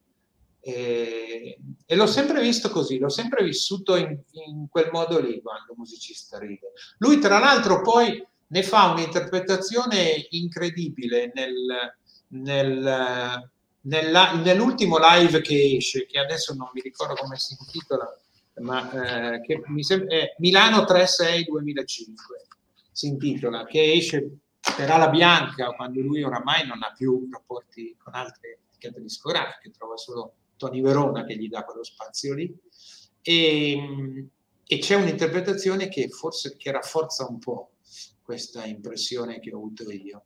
E, 0.68 1.58
e, 1.86 1.96
l'ho 1.96 2.06
sempre 2.06 2.42
visto 2.42 2.68
così, 2.68 2.98
l'ho 2.98 3.08
sempre 3.08 3.42
vissuto 3.42 3.96
in, 3.96 4.18
in 4.32 4.68
quel 4.68 4.90
modo 4.92 5.18
lì 5.18 5.40
quando 5.40 5.72
un 5.72 5.78
musicista 5.78 6.38
ride. 6.38 6.72
Lui, 6.98 7.18
tra 7.18 7.38
l'altro, 7.38 7.80
poi 7.80 8.22
ne 8.48 8.62
fa 8.62 8.90
un'interpretazione 8.90 10.26
incredibile 10.30 11.32
nel, 11.34 11.94
nel, 12.28 13.50
nella, 13.80 14.32
nell'ultimo 14.34 14.98
live 15.00 15.40
che 15.40 15.76
esce, 15.76 16.04
che 16.04 16.18
adesso 16.18 16.52
non 16.52 16.68
mi 16.74 16.82
ricordo 16.82 17.14
come 17.14 17.38
si 17.38 17.56
intitola, 17.58 18.06
ma 18.56 19.36
eh, 19.36 19.40
che 19.40 19.62
mi 19.68 19.82
sembra, 19.82 20.16
è 20.16 20.34
Milano 20.36 20.84
36 20.84 21.44
2005 21.44 22.46
si 22.92 23.06
intitola, 23.06 23.64
che 23.64 23.92
esce 23.92 24.38
per 24.76 24.90
Ala 24.90 25.08
Bianca 25.08 25.70
quando 25.70 26.02
lui 26.02 26.22
oramai 26.22 26.66
non 26.66 26.82
ha 26.82 26.92
più 26.94 27.26
rapporti 27.32 27.96
con 27.96 28.14
altre 28.14 28.58
etichette 28.68 29.00
discografiche, 29.00 29.70
trova 29.70 29.96
solo 29.96 30.34
Tony 30.58 30.82
Verona 30.82 31.24
che 31.24 31.36
gli 31.36 31.48
dà 31.48 31.64
quello 31.64 31.82
spazio 31.84 32.34
lì. 32.34 32.54
E, 33.22 34.28
e 34.66 34.78
c'è 34.78 34.94
un'interpretazione 34.96 35.88
che 35.88 36.08
forse 36.08 36.56
che 36.58 36.70
rafforza 36.70 37.26
un 37.26 37.38
po' 37.38 37.70
questa 38.22 38.66
impressione 38.66 39.40
che 39.40 39.52
ho 39.54 39.56
avuto 39.56 39.90
io. 39.90 40.24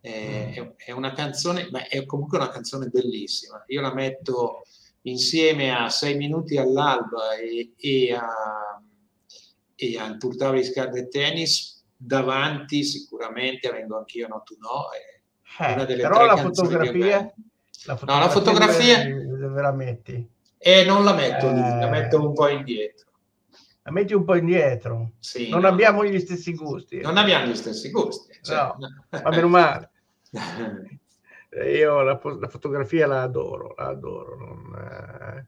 È, 0.00 0.52
è- 0.54 0.74
è 0.86 0.90
una 0.90 1.12
canzone, 1.12 1.68
ma 1.70 1.86
è 1.86 2.04
comunque 2.04 2.38
una 2.38 2.48
canzone 2.50 2.88
bellissima. 2.88 3.62
Io 3.68 3.80
la 3.80 3.94
metto 3.94 4.62
insieme 5.02 5.70
a 5.72 5.88
Sei 5.90 6.16
minuti 6.16 6.56
all'alba 6.56 7.36
e, 7.36 7.72
e 7.76 8.12
a 8.12 8.26
e 9.76 9.98
al 9.98 10.18
Tour 10.18 10.36
Tavris 10.36 10.72
Card 10.72 11.08
Tennis 11.08 11.84
davanti 11.96 12.84
sicuramente 12.84 13.70
vengo 13.72 13.98
anch'io 13.98 14.28
no 14.28 14.40
tu 14.44 14.56
no 14.60 14.84
è 14.92 15.72
una 15.72 15.82
Eh, 15.82 15.86
delle 15.86 16.02
però 16.02 16.14
tre 16.18 16.26
la 16.26 16.36
fotografia, 16.36 17.34
la 17.86 17.98
No, 18.04 18.18
la 18.18 18.28
fotografia- 18.28 19.04
dove, 19.54 19.62
la 19.62 19.72
metti? 19.72 20.28
e 20.58 20.84
non 20.84 21.04
la 21.04 21.12
metto 21.14 21.50
lì 21.52 21.60
Eh. 21.60 21.78
la 21.80 21.88
metto 21.88 22.20
un 22.26 22.32
po' 22.34 22.48
indietro 22.48 23.02
La 23.86 23.90
metti 23.92 24.14
un 24.14 24.24
po' 24.24 24.34
indietro. 24.36 25.12
Sì, 25.18 25.50
non 25.50 25.60
no. 25.60 25.68
abbiamo 25.68 26.04
gli 26.06 26.18
stessi 26.18 26.54
gusti. 26.54 27.00
non 27.02 27.18
abbiamo 27.18 27.46
gli 27.46 27.54
stessi 27.54 27.90
gusti 27.90 28.32
cioè, 28.40 28.56
No, 28.56 28.76
Ma 29.22 29.28
meno 29.30 29.48
male. 29.48 29.90
Io 31.66 32.02
la, 32.02 32.18
la 32.40 32.48
fotografia 32.48 33.06
la 33.06 33.22
adoro, 33.22 33.74
la 33.76 33.86
adoro. 33.88 34.36
non, 34.36 34.74
eh. 35.36 35.46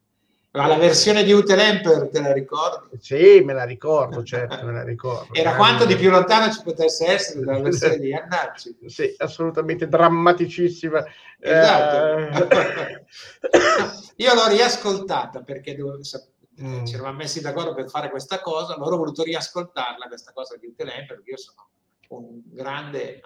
Ma 0.56 0.66
la 0.66 0.76
versione 0.76 1.22
di 1.24 1.32
Utelemper 1.32 2.08
te 2.10 2.20
la 2.20 2.32
ricordi? 2.32 2.96
Sì, 3.00 3.40
me 3.44 3.52
la 3.52 3.64
ricordo, 3.64 4.22
certo, 4.24 4.64
me 4.64 4.72
la 4.72 4.82
ricordo. 4.82 5.32
era 5.34 5.52
Eh, 5.52 5.56
quanto 5.56 5.84
di 5.84 5.96
più 5.96 6.10
lontano 6.10 6.50
ci 6.52 6.60
potesse 6.62 7.06
essere 7.06 7.40
dalla 7.44 7.60
versione 7.60 7.98
di 7.98 8.08
Iannacci 8.08 8.76
Sì, 8.86 9.14
assolutamente 9.18 9.88
drammaticissima. 9.88 11.04
Esatto. 11.38 12.44
Eh, 12.44 13.04
Io 14.16 14.34
l'ho 14.34 14.48
riascoltata 14.48 15.42
perché 15.42 15.74
dovevo 15.76 16.02
sap- 16.02 16.34
Mm. 16.58 16.86
ci 16.86 16.94
eravamo 16.94 17.18
messi 17.18 17.42
d'accordo 17.42 17.74
per 17.74 17.90
fare 17.90 18.08
questa 18.08 18.40
cosa, 18.40 18.74
allora 18.76 18.94
ho 18.94 18.96
voluto 18.98 19.22
riascoltarla, 19.22 20.06
questa 20.08 20.32
cosa 20.32 20.56
di 20.56 20.66
Utelemper, 20.66 21.16
perché 21.16 21.32
io 21.32 21.36
sono 21.36 21.68
un 22.08 22.40
grande 22.46 23.20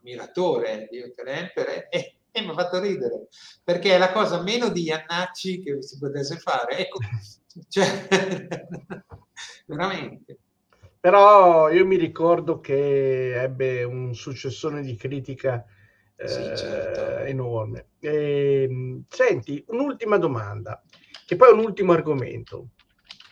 ammiratore 0.00 0.88
di 0.90 1.00
Utelemper 1.02 1.88
e, 1.90 2.14
e 2.32 2.40
mi 2.42 2.48
ha 2.48 2.54
fatto 2.54 2.80
ridere, 2.80 3.28
perché 3.62 3.94
è 3.94 3.98
la 3.98 4.10
cosa 4.10 4.42
meno 4.42 4.70
di 4.70 4.84
Iannacci 4.84 5.62
che 5.62 5.82
si 5.82 5.98
potesse 5.98 6.38
fare. 6.38 6.78
Ecco, 6.78 6.98
cioè, 7.68 8.08
veramente. 9.66 10.38
Però 10.98 11.68
io 11.70 11.84
mi 11.84 11.96
ricordo 11.96 12.60
che 12.60 13.40
ebbe 13.40 13.82
un 13.82 14.14
successone 14.14 14.82
di 14.82 14.96
critica 14.96 15.64
eh, 16.16 16.28
Sì, 16.28 16.56
certo. 16.56 17.24
enorme. 17.24 17.88
Ehm, 18.00 19.04
senti, 19.08 19.64
un'ultima 19.68 20.16
domanda, 20.18 20.80
che 21.26 21.36
poi 21.36 21.48
è 21.50 21.52
un 21.52 21.58
ultimo 21.58 21.92
argomento. 21.92 22.68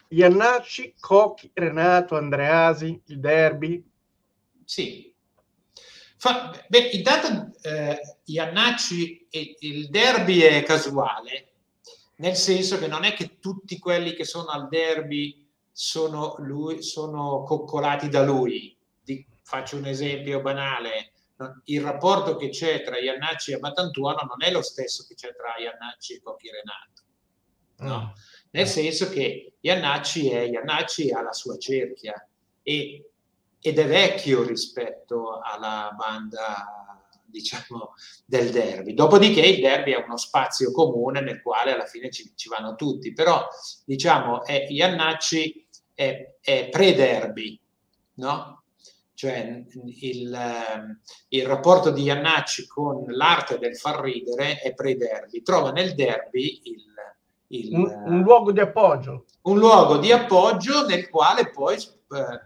Iannacci, 0.08 0.94
Cocchi, 0.98 1.50
Renato, 1.54 2.16
Andreasi, 2.16 3.00
il 3.06 3.20
derby. 3.20 3.88
Sì. 4.64 5.09
Fa- 6.20 6.52
beh, 6.68 6.90
intanto 6.92 7.58
eh, 7.62 7.98
Iannacci, 8.24 9.26
e- 9.30 9.56
il 9.60 9.88
derby 9.88 10.40
è 10.40 10.62
casuale, 10.62 11.52
nel 12.16 12.36
senso 12.36 12.78
che 12.78 12.88
non 12.88 13.04
è 13.04 13.14
che 13.14 13.38
tutti 13.38 13.78
quelli 13.78 14.12
che 14.12 14.24
sono 14.24 14.48
al 14.50 14.68
derby 14.68 15.48
sono, 15.72 16.36
lui, 16.40 16.82
sono 16.82 17.42
coccolati 17.44 18.10
da 18.10 18.22
lui. 18.22 18.76
Di- 19.02 19.26
faccio 19.42 19.78
un 19.78 19.86
esempio 19.86 20.42
banale. 20.42 21.12
Il 21.64 21.80
rapporto 21.80 22.36
che 22.36 22.50
c'è 22.50 22.82
tra 22.82 22.98
Iannacci 22.98 23.52
e 23.52 23.58
Matantuono 23.58 24.20
non 24.28 24.42
è 24.46 24.50
lo 24.50 24.60
stesso 24.60 25.06
che 25.08 25.14
c'è 25.14 25.34
tra 25.34 25.56
Iannacci 25.58 26.16
e 26.16 26.20
Cocchi 26.20 26.50
Renato. 26.50 27.94
No? 27.94 28.12
Nel 28.50 28.66
senso 28.66 29.08
che 29.08 29.54
Iannacci 29.60 30.28
è 30.28 30.40
Iannacci 30.40 31.12
ha 31.12 31.22
la 31.22 31.32
sua 31.32 31.56
cerchia 31.56 32.28
e 32.62 33.09
ed 33.60 33.78
è 33.78 33.86
vecchio 33.86 34.42
rispetto 34.42 35.38
alla 35.42 35.94
banda 35.96 36.90
diciamo 37.30 37.94
del 38.26 38.50
derby 38.50 38.92
dopodiché 38.92 39.40
il 39.40 39.60
derby 39.60 39.92
è 39.92 40.02
uno 40.04 40.16
spazio 40.16 40.72
comune 40.72 41.20
nel 41.20 41.40
quale 41.40 41.72
alla 41.72 41.86
fine 41.86 42.10
ci, 42.10 42.32
ci 42.34 42.48
vanno 42.48 42.74
tutti 42.74 43.12
però 43.12 43.46
diciamo 43.84 44.44
è, 44.44 44.66
Iannacci 44.68 45.66
è, 45.94 46.34
è 46.40 46.68
pre-derby 46.68 47.60
no? 48.14 48.62
cioè 49.14 49.64
il, 50.00 50.38
il 51.28 51.46
rapporto 51.46 51.90
di 51.90 52.02
Iannacci 52.02 52.66
con 52.66 53.04
l'arte 53.08 53.58
del 53.58 53.76
far 53.76 54.00
ridere 54.00 54.58
è 54.58 54.74
pre-derby 54.74 55.42
trova 55.42 55.70
nel 55.70 55.94
derby 55.94 56.60
il, 56.64 56.84
il, 57.48 57.74
Un, 57.74 58.02
un 58.06 58.22
luogo 58.22 58.50
di 58.52 58.60
appoggio. 58.60 59.26
un 59.42 59.58
luogo 59.58 59.98
di 59.98 60.10
appoggio 60.10 60.86
nel 60.86 61.08
quale 61.08 61.50
poi 61.50 61.76
eh, 61.76 62.40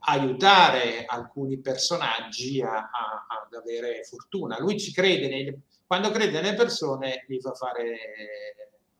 aiutare 0.00 1.04
alcuni 1.06 1.58
personaggi 1.58 2.60
a- 2.62 2.90
a- 2.90 3.26
ad 3.28 3.54
avere 3.54 4.02
fortuna. 4.04 4.58
Lui 4.58 4.78
ci 4.78 4.92
crede, 4.92 5.28
nei- 5.28 5.60
quando 5.86 6.10
crede 6.10 6.40
nelle 6.40 6.54
persone 6.54 7.24
gli 7.28 7.38
fa 7.40 7.52
fare 7.52 7.96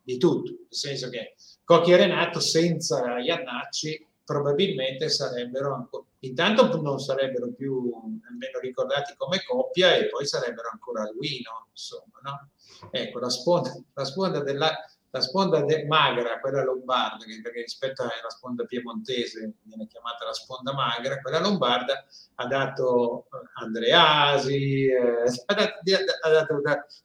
di 0.03 0.17
tutto, 0.19 0.51
nel 0.51 0.67
senso 0.69 1.09
che 1.09 1.35
Cocchi 1.65 1.93
e 1.93 1.97
Renato 1.97 2.41
senza 2.41 3.19
Iannacci 3.19 4.07
probabilmente 4.25 5.09
sarebbero 5.09 5.75
ancora, 5.75 6.05
intanto 6.21 6.81
non 6.81 6.99
sarebbero 6.99 7.53
più 7.53 7.91
nemmeno 8.23 8.59
ricordati 8.61 9.15
come 9.17 9.43
coppia 9.45 9.95
e 9.95 10.09
poi 10.09 10.27
sarebbero 10.27 10.69
ancora 10.73 11.03
lui, 11.13 11.41
no? 11.45 11.67
Insomma, 11.71 12.21
no? 12.23 12.49
Ecco, 12.91 13.19
la 13.19 13.29
sponda, 13.29 13.73
la 13.95 14.05
sponda 14.05 14.41
della, 14.41 14.73
la 15.13 15.21
sponda 15.21 15.65
magra, 15.87 16.39
quella 16.39 16.63
lombarda, 16.63 17.25
che 17.25 17.41
perché 17.43 17.63
rispetto 17.63 18.03
alla 18.03 18.13
sponda 18.29 18.65
piemontese 18.65 19.55
viene 19.63 19.87
chiamata 19.89 20.25
la 20.25 20.33
sponda 20.33 20.73
magra, 20.73 21.21
quella 21.21 21.41
lombarda 21.41 22.05
ha 22.37 22.47
dato 22.47 23.25
eh, 23.25 23.63
Andreasi, 23.63 24.87
eh, 24.87 25.23
ha 25.47 25.55
dato, 25.55 25.81
ha 26.23 26.31
dato 26.31 26.61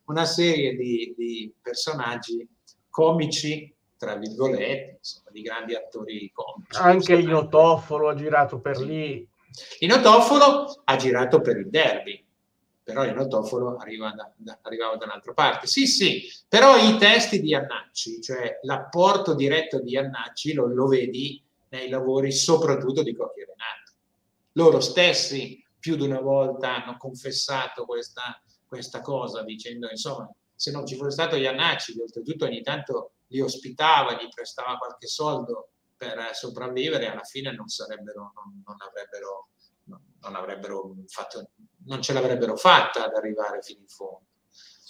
una, 0.06 0.26
serie 0.26 0.76
di, 0.76 1.14
di 1.18 1.54
personaggi 1.62 2.48
comici, 2.90 3.74
tra 3.98 4.16
virgolette, 4.16 4.98
insomma, 4.98 5.30
di 5.32 5.42
grandi 5.42 5.76
attori 5.76 6.32
comici. 6.32 6.78
Anche 6.78 7.14
Insomma, 7.14 7.32
Inotoforo 7.32 8.10
ha 8.10 8.16
girato 8.16 8.60
per 8.60 8.78
lì. 8.80 9.28
Inotoforo 9.80 10.82
ha 10.84 10.96
girato 10.96 11.42
per 11.42 11.58
il 11.58 11.70
derby, 11.70 12.25
però 12.86 13.04
Inotoforo 13.04 13.78
arriva 13.78 14.12
da, 14.12 14.32
da- 14.36 14.60
arrivava 14.62 14.96
da 14.96 15.06
un'altra 15.06 15.34
parte. 15.34 15.66
Sì, 15.66 15.88
sì, 15.88 16.22
però 16.48 16.78
i 16.78 16.98
testi 16.98 17.42
di 17.42 17.56
Annacci, 17.56 18.22
cioè 18.22 18.60
l'apporto 18.62 19.34
diretto 19.34 19.82
di 19.82 19.98
Annacci, 19.98 20.54
lo, 20.54 20.68
lo 20.68 20.86
vedi 20.86 21.44
nei 21.70 21.90
lavori 21.90 22.32
soprattutto 22.32 23.02
di 23.02 23.16
Cocchi 23.16 23.40
e 23.40 23.46
Renato. 23.46 23.92
Loro 24.52 24.80
stessi 24.82 25.66
più 25.80 25.96
di 25.96 26.04
una 26.04 26.22
volta 26.22 26.84
hanno 26.84 26.96
confessato 26.98 27.86
questa, 27.86 28.40
questa 28.68 29.02
cosa, 29.02 29.42
dicendo 29.42 29.90
insomma, 29.90 30.32
se 30.54 30.70
non 30.70 30.86
ci 30.86 30.96
fosse 30.96 31.10
stato 31.10 31.36
Iannacci, 31.36 31.96
che 31.96 32.04
oltretutto 32.04 32.46
ogni 32.46 32.62
tanto 32.62 33.14
li 33.30 33.42
ospitava, 33.42 34.14
gli 34.14 34.30
prestava 34.32 34.78
qualche 34.78 35.08
soldo 35.08 35.70
per 35.98 36.30
sopravvivere, 36.34 37.08
alla 37.08 37.24
fine 37.24 37.52
non 37.52 37.68
sarebbero, 37.68 38.32
non, 38.36 38.62
non 38.64 38.76
avrebbero, 38.78 39.48
non, 39.86 40.00
non 40.22 40.36
avrebbero 40.36 40.94
fatto, 41.08 41.50
non 41.86 42.02
ce 42.02 42.14
l'avrebbero 42.14 42.56
fatta 42.56 43.06
ad 43.06 43.14
arrivare 43.14 43.62
fino 43.62 43.80
in 43.82 43.88
fondo. 43.88 44.24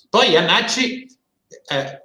Poi 0.10 0.30
Iannacci, 0.30 1.08
eh, 1.68 2.04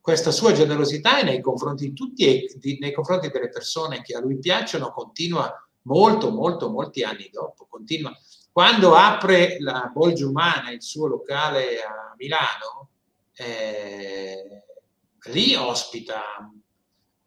questa 0.00 0.30
sua 0.30 0.52
generosità 0.52 1.18
è 1.18 1.24
nei 1.24 1.40
confronti 1.40 1.88
di 1.88 1.92
tutti 1.92 2.24
e 2.26 2.54
di- 2.58 2.78
nei 2.78 2.92
confronti 2.92 3.28
delle 3.28 3.48
persone 3.48 4.02
che 4.02 4.14
a 4.14 4.20
lui 4.20 4.38
piacciono 4.38 4.92
continua 4.92 5.52
molto, 5.82 6.30
molto, 6.30 6.70
molti 6.70 7.02
anni 7.02 7.28
dopo. 7.32 7.66
Continua. 7.68 8.16
Quando 8.52 8.94
apre 8.94 9.56
la 9.60 9.90
Bolgia 9.92 10.26
Umana, 10.26 10.70
il 10.70 10.82
suo 10.82 11.06
locale 11.06 11.82
a 11.82 12.14
Milano, 12.16 12.90
eh, 13.34 14.62
lì 15.26 15.54
ospita 15.54 16.50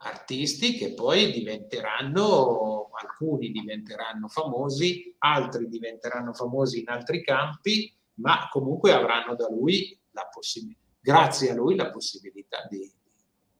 artisti 0.01 0.73
che 0.73 0.93
poi 0.93 1.31
diventeranno, 1.31 2.89
alcuni 2.91 3.51
diventeranno 3.51 4.27
famosi, 4.27 5.15
altri 5.19 5.67
diventeranno 5.67 6.33
famosi 6.33 6.79
in 6.79 6.89
altri 6.89 7.23
campi, 7.23 7.93
ma 8.15 8.47
comunque 8.49 8.93
avranno 8.93 9.35
da 9.35 9.49
lui 9.49 9.97
la 10.11 10.27
possibilità, 10.31 10.81
grazie 10.99 11.51
a 11.51 11.55
lui, 11.55 11.75
la 11.75 11.89
possibilità 11.89 12.65
di, 12.69 12.91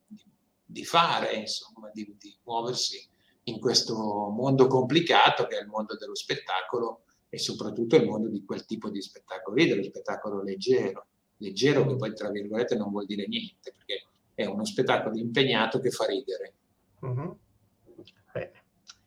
di- 0.08 0.24
di 0.66 0.86
fare, 0.86 1.34
insomma, 1.34 1.90
di, 1.94 2.16
di 2.18 2.38
muoversi 2.44 3.06
in 3.44 3.60
questo 3.60 3.96
mondo 3.96 4.68
complicato 4.68 5.48
che 5.48 5.58
è 5.58 5.62
il 5.62 5.68
mondo 5.68 5.98
dello 5.98 6.16
spettacolo 6.16 7.04
e 7.30 7.38
soprattutto 7.38 7.96
il 7.96 8.06
mondo 8.06 8.30
di 8.30 8.44
quel 8.46 8.66
tipo 8.66 8.90
di 8.90 9.02
spettacolo 9.02 9.56
lì, 9.56 9.68
dello 9.68 9.84
spettacolo 9.84 10.42
leggero, 10.42 11.08
leggero 11.38 11.86
che 11.86 11.96
poi 11.96 12.14
tra 12.14 12.30
virgolette 12.30 12.76
non 12.76 12.92
vuol 12.92 13.06
dire 13.06 13.28
niente, 13.28 13.74
perché 13.76 14.09
è 14.40 14.46
uno 14.46 14.64
spettacolo 14.64 15.18
impegnato 15.18 15.80
che 15.82 15.90
fa 15.90 16.06
ridere. 16.06 16.54
Mhm. 17.02 17.38
Bene. 18.32 18.52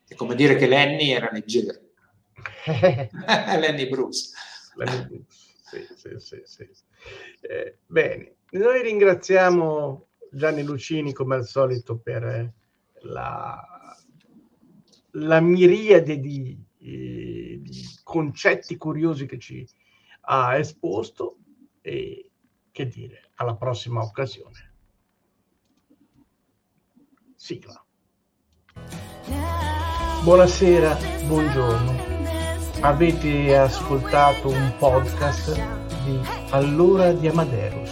È 0.06 0.14
come 0.14 0.34
dire 0.34 0.56
che 0.56 0.66
Lenny 0.66 1.10
era 1.10 1.30
leggero. 1.32 1.78
Lenny 3.58 3.88
Bruce. 3.88 4.30
Sì, 5.70 5.86
sì, 5.96 6.18
sì, 6.18 6.42
sì. 6.44 6.68
Eh, 7.40 7.78
bene, 7.86 8.36
noi 8.50 8.82
ringraziamo 8.82 10.08
Gianni 10.30 10.62
Lucini 10.62 11.14
come 11.14 11.36
al 11.36 11.46
solito 11.46 11.96
per 11.96 12.24
eh, 12.24 12.52
la, 13.04 13.96
la 15.12 15.40
miriade 15.40 16.18
di, 16.20 16.62
eh, 16.78 17.58
di 17.62 17.84
concetti 18.02 18.76
curiosi 18.76 19.24
che 19.24 19.38
ci 19.38 19.66
ha 20.24 20.58
esposto 20.58 21.38
e 21.80 22.30
che 22.70 22.86
dire, 22.86 23.30
alla 23.36 23.56
prossima 23.56 24.02
occasione. 24.02 24.71
Sigla. 27.44 27.84
Buonasera, 30.22 30.96
buongiorno. 31.26 31.92
Avete 32.82 33.56
ascoltato 33.56 34.48
un 34.48 34.72
podcast 34.78 35.52
di 36.04 36.20
Allora 36.50 37.10
di 37.10 37.26
Amadeus. 37.26 37.90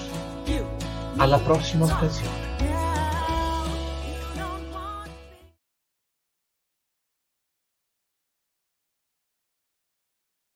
Alla 1.16 1.38
prossima 1.38 1.86
occasione. 1.86 2.39